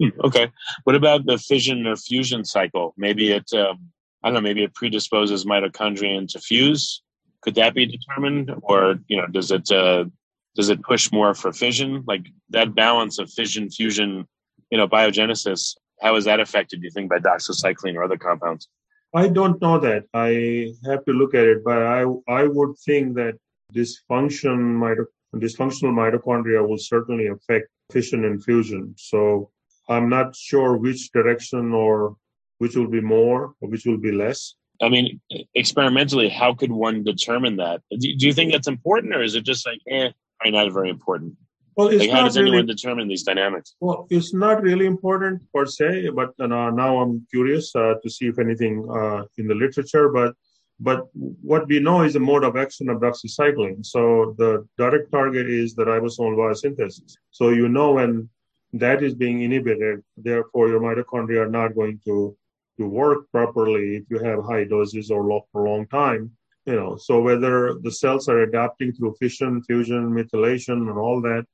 Hmm, 0.00 0.14
okay. 0.24 0.46
What 0.84 0.96
about 0.96 1.26
the 1.26 1.38
fission 1.38 1.86
or 1.86 1.96
fusion 1.96 2.44
cycle? 2.44 2.94
Maybe 2.96 3.32
it, 3.32 3.48
um, 3.52 3.76
I 4.22 4.28
don't 4.28 4.34
know, 4.34 4.40
maybe 4.48 4.62
it 4.64 4.74
predisposes 4.74 5.44
mitochondria 5.44 6.26
to 6.32 6.38
fuse. 6.40 7.02
Could 7.42 7.56
that 7.56 7.74
be 7.74 7.86
determined, 7.86 8.46
or 8.62 8.80
you 9.08 9.16
know, 9.18 9.26
does 9.26 9.50
it 9.50 9.70
uh, 9.70 10.04
does 10.54 10.68
it 10.68 10.82
push 10.82 11.10
more 11.12 11.34
for 11.34 11.52
fission? 11.52 12.04
Like 12.06 12.26
that 12.50 12.74
balance 12.74 13.18
of 13.18 13.30
fission, 13.30 13.70
fusion, 13.70 14.26
you 14.70 14.78
know, 14.78 14.88
biogenesis. 14.88 15.74
How 16.00 16.16
is 16.16 16.24
that 16.24 16.40
affected? 16.40 16.80
Do 16.80 16.84
you 16.84 16.90
think 16.90 17.10
by 17.10 17.18
doxycycline 17.18 17.94
or 17.94 18.04
other 18.04 18.16
compounds? 18.16 18.68
I 19.14 19.28
don't 19.28 19.60
know 19.60 19.78
that. 19.78 20.04
I 20.14 20.72
have 20.88 21.04
to 21.04 21.12
look 21.12 21.34
at 21.34 21.44
it, 21.44 21.64
but 21.64 21.82
I 21.82 22.04
I 22.28 22.44
would 22.44 22.76
think 22.78 23.14
that 23.16 23.34
dysfunction 23.72 24.58
mito- 24.82 25.06
dysfunctional 25.34 25.92
mitochondria 25.92 26.66
will 26.66 26.78
certainly 26.78 27.26
affect 27.28 27.68
fission 27.90 28.24
and 28.24 28.42
fusion. 28.42 28.94
So 28.96 29.50
I'm 29.88 30.08
not 30.08 30.34
sure 30.34 30.76
which 30.76 31.10
direction 31.12 31.72
or 31.72 32.16
which 32.58 32.76
will 32.76 32.88
be 32.88 33.00
more 33.00 33.54
or 33.60 33.68
which 33.68 33.84
will 33.86 33.98
be 33.98 34.12
less. 34.12 34.54
I 34.80 34.88
mean, 34.88 35.20
experimentally, 35.54 36.28
how 36.28 36.54
could 36.54 36.72
one 36.72 37.04
determine 37.04 37.56
that? 37.56 37.82
Do, 37.90 38.16
do 38.16 38.26
you 38.26 38.32
think 38.32 38.50
that's 38.52 38.66
important, 38.66 39.14
or 39.14 39.22
is 39.22 39.34
it 39.34 39.44
just 39.44 39.64
like, 39.66 39.78
eh, 39.88 40.10
not 40.50 40.72
very 40.72 40.90
important? 40.90 41.36
Well, 41.76 41.88
it's 41.88 42.00
like, 42.00 42.10
how 42.10 42.24
does 42.24 42.36
really, 42.36 42.50
anyone 42.50 42.66
determine 42.66 43.08
these 43.08 43.22
dynamics? 43.22 43.74
Well, 43.80 44.06
it's 44.10 44.34
not 44.34 44.62
really 44.62 44.86
important 44.86 45.42
per 45.54 45.64
se, 45.64 46.10
but 46.10 46.30
uh, 46.38 46.46
now 46.46 46.98
I'm 46.98 47.26
curious 47.30 47.74
uh, 47.74 47.94
to 48.02 48.10
see 48.10 48.26
if 48.26 48.38
anything 48.38 48.86
uh, 48.90 49.24
in 49.38 49.48
the 49.48 49.54
literature. 49.54 50.10
But 50.10 50.34
but 50.80 51.06
what 51.14 51.68
we 51.68 51.78
know 51.80 52.02
is 52.02 52.14
the 52.14 52.20
mode 52.20 52.44
of 52.44 52.56
action 52.56 52.88
of 52.88 53.00
doxycycline. 53.00 53.86
So 53.86 54.34
the 54.36 54.66
direct 54.76 55.12
target 55.12 55.48
is 55.48 55.74
the 55.74 55.84
ribosomal 55.84 56.36
biosynthesis. 56.36 57.12
So 57.30 57.50
you 57.50 57.68
know 57.68 57.92
when 57.92 58.28
that 58.72 59.02
is 59.02 59.14
being 59.14 59.42
inhibited, 59.42 60.02
therefore 60.16 60.68
your 60.68 60.80
mitochondria 60.80 61.46
are 61.46 61.50
not 61.50 61.74
going 61.74 62.00
to 62.06 62.36
to 62.78 62.86
work 62.86 63.30
properly 63.30 63.96
if 63.96 64.04
you 64.10 64.18
have 64.18 64.44
high 64.44 64.64
doses 64.64 65.10
or 65.10 65.44
for 65.52 65.64
a 65.64 65.70
long 65.70 65.86
time. 65.86 66.32
You 66.66 66.76
know, 66.76 66.96
so 66.96 67.20
whether 67.20 67.74
the 67.82 67.90
cells 67.90 68.28
are 68.28 68.40
adapting 68.40 68.92
through 68.92 69.16
fission, 69.18 69.62
fusion, 69.64 70.10
methylation, 70.10 70.88
and 70.88 70.98
all 70.98 71.20
that 71.22 71.44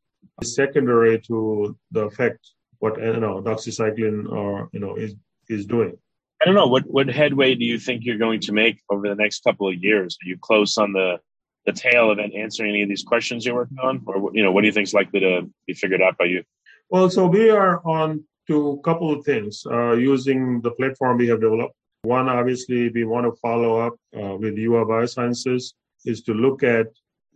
is 0.42 0.54
secondary 0.54 1.18
to 1.22 1.76
the 1.92 2.02
effect 2.02 2.40
what 2.78 2.98
you 3.00 3.20
know 3.20 3.42
doxycycline 3.42 4.30
or 4.30 4.68
you 4.72 4.80
know 4.80 4.96
is 4.96 5.14
is 5.48 5.66
doing. 5.66 5.96
I 6.40 6.44
don't 6.44 6.54
know 6.54 6.66
what 6.66 6.84
what 6.86 7.08
headway 7.08 7.54
do 7.54 7.64
you 7.64 7.78
think 7.78 8.04
you're 8.04 8.18
going 8.18 8.40
to 8.40 8.52
make 8.52 8.80
over 8.90 9.08
the 9.08 9.14
next 9.14 9.42
couple 9.42 9.68
of 9.68 9.74
years? 9.74 10.16
Are 10.22 10.28
you 10.28 10.38
close 10.40 10.78
on 10.78 10.92
the 10.92 11.18
the 11.66 11.72
tail 11.72 12.10
of 12.10 12.18
answering 12.18 12.70
any 12.70 12.82
of 12.82 12.88
these 12.88 13.02
questions 13.02 13.44
you're 13.44 13.54
working 13.54 13.78
on, 13.78 14.02
or 14.06 14.30
you 14.34 14.42
know, 14.42 14.52
what 14.52 14.62
do 14.62 14.66
you 14.66 14.72
think 14.72 14.86
is 14.86 14.94
likely 14.94 15.20
to 15.20 15.50
be 15.66 15.74
figured 15.74 16.00
out 16.00 16.16
by 16.16 16.24
you? 16.24 16.42
Well, 16.90 17.10
so 17.10 17.26
we 17.26 17.50
are 17.50 17.86
on 17.86 18.24
to 18.46 18.70
a 18.70 18.80
couple 18.80 19.12
of 19.12 19.24
things 19.24 19.64
uh, 19.70 19.92
using 19.92 20.62
the 20.62 20.70
platform 20.70 21.18
we 21.18 21.28
have 21.28 21.40
developed. 21.40 21.74
One, 22.08 22.30
obviously, 22.30 22.88
we 22.88 23.04
want 23.04 23.26
to 23.26 23.38
follow 23.38 23.80
up 23.86 23.94
uh, 24.18 24.34
with 24.38 24.56
UA 24.56 24.86
Biosciences 24.86 25.74
is 26.06 26.22
to 26.22 26.32
look 26.32 26.62
at 26.62 26.86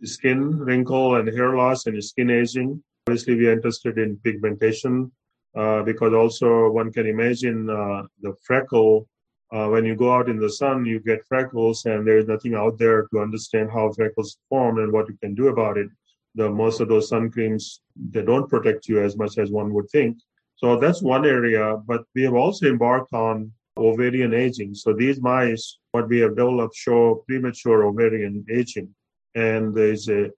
skin 0.03 0.57
wrinkle 0.57 1.13
and 1.17 1.27
hair 1.27 1.55
loss 1.55 1.85
and 1.85 2.03
skin 2.03 2.31
aging. 2.31 2.83
Obviously, 3.05 3.35
we 3.35 3.45
are 3.49 3.53
interested 3.53 3.99
in 3.99 4.17
pigmentation 4.23 5.11
uh, 5.55 5.83
because 5.83 6.15
also 6.15 6.71
one 6.71 6.91
can 6.91 7.05
imagine 7.05 7.69
uh, 7.69 8.01
the 8.23 8.33
freckle. 8.41 9.07
Uh, 9.51 9.67
when 9.67 9.85
you 9.85 9.95
go 9.95 10.11
out 10.11 10.27
in 10.27 10.39
the 10.39 10.49
sun, 10.49 10.85
you 10.85 10.99
get 10.99 11.23
freckles, 11.27 11.85
and 11.85 12.07
there's 12.07 12.25
nothing 12.25 12.55
out 12.55 12.79
there 12.79 13.05
to 13.13 13.19
understand 13.19 13.69
how 13.69 13.91
freckles 13.91 14.39
form 14.49 14.79
and 14.79 14.91
what 14.91 15.07
you 15.07 15.15
can 15.21 15.35
do 15.35 15.49
about 15.49 15.77
it. 15.77 15.87
The 16.33 16.49
most 16.49 16.81
of 16.81 16.87
those 16.87 17.09
sun 17.09 17.29
creams 17.29 17.79
they 18.09 18.23
don't 18.23 18.49
protect 18.49 18.87
you 18.87 19.03
as 19.03 19.15
much 19.15 19.37
as 19.37 19.51
one 19.51 19.71
would 19.75 19.91
think. 19.91 20.17
So 20.55 20.79
that's 20.79 21.03
one 21.03 21.27
area. 21.27 21.77
But 21.85 22.05
we 22.15 22.23
have 22.23 22.33
also 22.33 22.65
embarked 22.65 23.13
on 23.13 23.51
ovarian 23.77 24.33
aging. 24.33 24.75
So 24.75 24.93
these 24.93 25.21
mice, 25.21 25.77
what 25.91 26.07
we 26.07 26.19
have 26.19 26.35
developed, 26.35 26.75
show 26.75 27.23
premature 27.27 27.85
ovarian 27.85 28.45
aging, 28.49 28.93
and 29.35 29.75
there's 29.75 30.09
a 30.09 30.29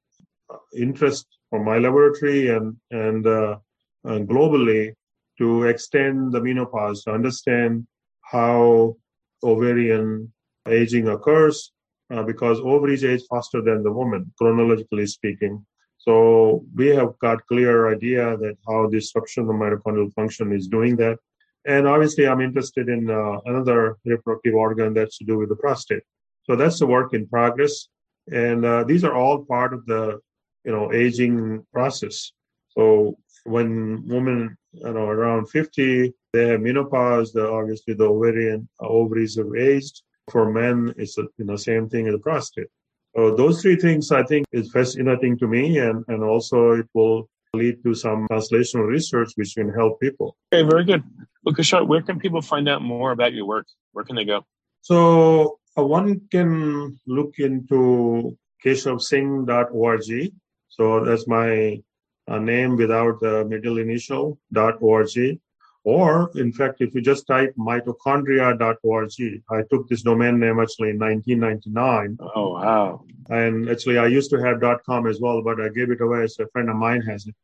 interest 0.77 1.27
from 1.49 1.65
my 1.65 1.77
laboratory 1.77 2.49
and 2.49 2.75
and, 2.91 3.25
uh, 3.27 3.57
and 4.03 4.27
globally 4.27 4.93
to 5.37 5.63
extend 5.63 6.31
the 6.31 6.41
menopause 6.41 7.03
to 7.03 7.11
understand 7.11 7.85
how 8.21 8.95
ovarian 9.43 10.31
aging 10.67 11.07
occurs 11.09 11.71
uh, 12.11 12.23
because 12.23 12.59
ovaries 12.59 13.03
age 13.03 13.23
faster 13.29 13.61
than 13.61 13.83
the 13.83 13.91
woman 13.91 14.31
chronologically 14.37 15.05
speaking. 15.05 15.65
So 15.97 16.63
we 16.75 16.87
have 16.87 17.17
got 17.19 17.45
clear 17.47 17.91
idea 17.91 18.37
that 18.37 18.57
how 18.67 18.87
disruption 18.87 19.43
of 19.43 19.55
mitochondrial 19.55 20.13
function 20.13 20.53
is 20.53 20.67
doing 20.67 20.95
that 20.97 21.17
and 21.65 21.87
obviously 21.87 22.27
i'm 22.27 22.41
interested 22.41 22.89
in 22.89 23.09
uh, 23.09 23.39
another 23.45 23.97
reproductive 24.05 24.55
organ 24.55 24.93
that's 24.93 25.17
to 25.17 25.25
do 25.25 25.37
with 25.37 25.49
the 25.49 25.55
prostate. 25.55 26.03
So 26.43 26.55
that's 26.55 26.79
the 26.79 26.87
work 26.87 27.13
in 27.13 27.27
progress. 27.27 27.87
And 28.31 28.65
uh, 28.65 28.83
these 28.83 29.03
are 29.03 29.13
all 29.13 29.45
part 29.45 29.73
of 29.73 29.85
the 29.85 30.19
you 30.63 30.71
know 30.71 30.93
aging 30.93 31.65
process. 31.73 32.31
So 32.69 33.17
when 33.45 34.07
women 34.07 34.57
you 34.73 34.93
know 34.93 35.07
around 35.07 35.47
50 35.47 36.13
they 36.33 36.47
have 36.47 36.61
menopause 36.61 37.31
the 37.31 37.47
obviously 37.49 37.93
the 37.93 38.05
ovarian 38.05 38.67
ovaries 38.79 39.37
have 39.37 39.55
aged. 39.57 40.01
For 40.31 40.51
men 40.51 40.93
it's 40.97 41.17
a, 41.17 41.23
you 41.37 41.45
know 41.45 41.55
same 41.55 41.87
thing 41.89 42.07
as 42.07 42.13
the 42.13 42.19
prostate. 42.19 42.67
So 43.15 43.35
those 43.35 43.61
three 43.61 43.77
things 43.77 44.11
i 44.11 44.23
think 44.23 44.45
is 44.51 44.71
fascinating 44.71 45.37
to 45.39 45.47
me. 45.47 45.77
And 45.79 46.03
and 46.07 46.23
also 46.23 46.71
it 46.71 46.87
will 46.93 47.29
lead 47.55 47.83
to 47.83 47.93
some 47.93 48.27
translational 48.31 48.87
research 48.87 49.31
which 49.35 49.55
can 49.55 49.69
help 49.73 49.99
people. 49.99 50.35
Okay 50.53 50.63
very 50.67 50.85
good. 50.85 51.03
Well 51.43 51.55
kishore 51.55 51.87
where 51.87 52.01
can 52.01 52.19
people 52.19 52.41
find 52.41 52.67
out 52.69 52.81
more 52.81 53.11
about 53.11 53.33
your 53.33 53.45
work? 53.45 53.67
Where 53.93 54.05
can 54.05 54.15
they 54.15 54.25
go? 54.25 54.45
So 54.81 55.59
uh, 55.77 55.83
one 55.83 56.21
can 56.31 56.99
look 57.07 57.33
into 57.39 58.37
keshavsingh.org 58.63 60.31
so 60.75 61.05
that's 61.05 61.25
my 61.25 61.81
uh, 62.27 62.39
name 62.39 62.75
without 62.75 63.21
the 63.21 63.45
middle 63.45 63.77
initial 63.77 64.37
.org. 64.81 65.39
Or, 65.85 66.31
in 66.33 66.51
fact, 66.51 66.81
if 66.81 66.95
you 66.95 67.01
just 67.01 67.27
type 67.27 67.53
mitochondria.org, 67.59 69.11
I 69.51 69.61
took 69.69 69.87
this 69.87 70.01
domain 70.01 70.39
name 70.39 70.59
actually 70.59 70.89
in 70.89 70.97
1999. 70.97 72.17
Oh, 72.35 72.53
wow. 72.53 73.05
And 73.29 73.69
actually, 73.69 73.99
I 73.99 74.07
used 74.07 74.31
to 74.31 74.37
have 74.37 74.59
.com 74.83 75.05
as 75.05 75.19
well, 75.21 75.43
but 75.43 75.61
I 75.61 75.69
gave 75.69 75.91
it 75.91 76.01
away, 76.01 76.25
so 76.25 76.45
a 76.45 76.47
friend 76.47 76.71
of 76.71 76.75
mine 76.75 77.01
has 77.01 77.27
it. 77.27 77.35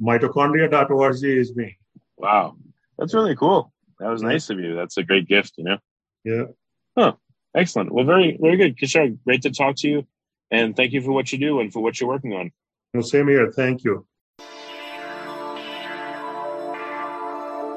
Mitochondria.org 0.00 1.24
is 1.24 1.56
me. 1.56 1.78
Wow. 2.18 2.58
That's 2.98 3.14
really 3.14 3.34
cool. 3.34 3.72
That 3.98 4.10
was 4.10 4.22
nice 4.22 4.50
of 4.50 4.60
you. 4.60 4.74
That's 4.76 4.98
a 4.98 5.02
great 5.02 5.26
gift, 5.26 5.54
you 5.56 5.64
know? 5.64 5.78
Yeah. 6.22 6.44
Huh. 6.98 7.14
Excellent. 7.54 7.90
Well, 7.92 8.04
very, 8.04 8.36
very 8.38 8.58
good. 8.58 8.76
Kishore, 8.76 9.16
great 9.24 9.40
to 9.42 9.50
talk 9.50 9.76
to 9.76 9.88
you. 9.88 10.06
And 10.50 10.76
thank 10.76 10.92
you 10.92 11.00
for 11.00 11.12
what 11.12 11.32
you 11.32 11.38
do 11.38 11.60
and 11.60 11.72
for 11.72 11.80
what 11.80 11.98
you're 11.98 12.10
working 12.10 12.34
on. 12.34 12.52
Well, 12.92 13.02
same 13.02 13.28
here. 13.28 13.50
Thank 13.50 13.84
you. 13.84 14.06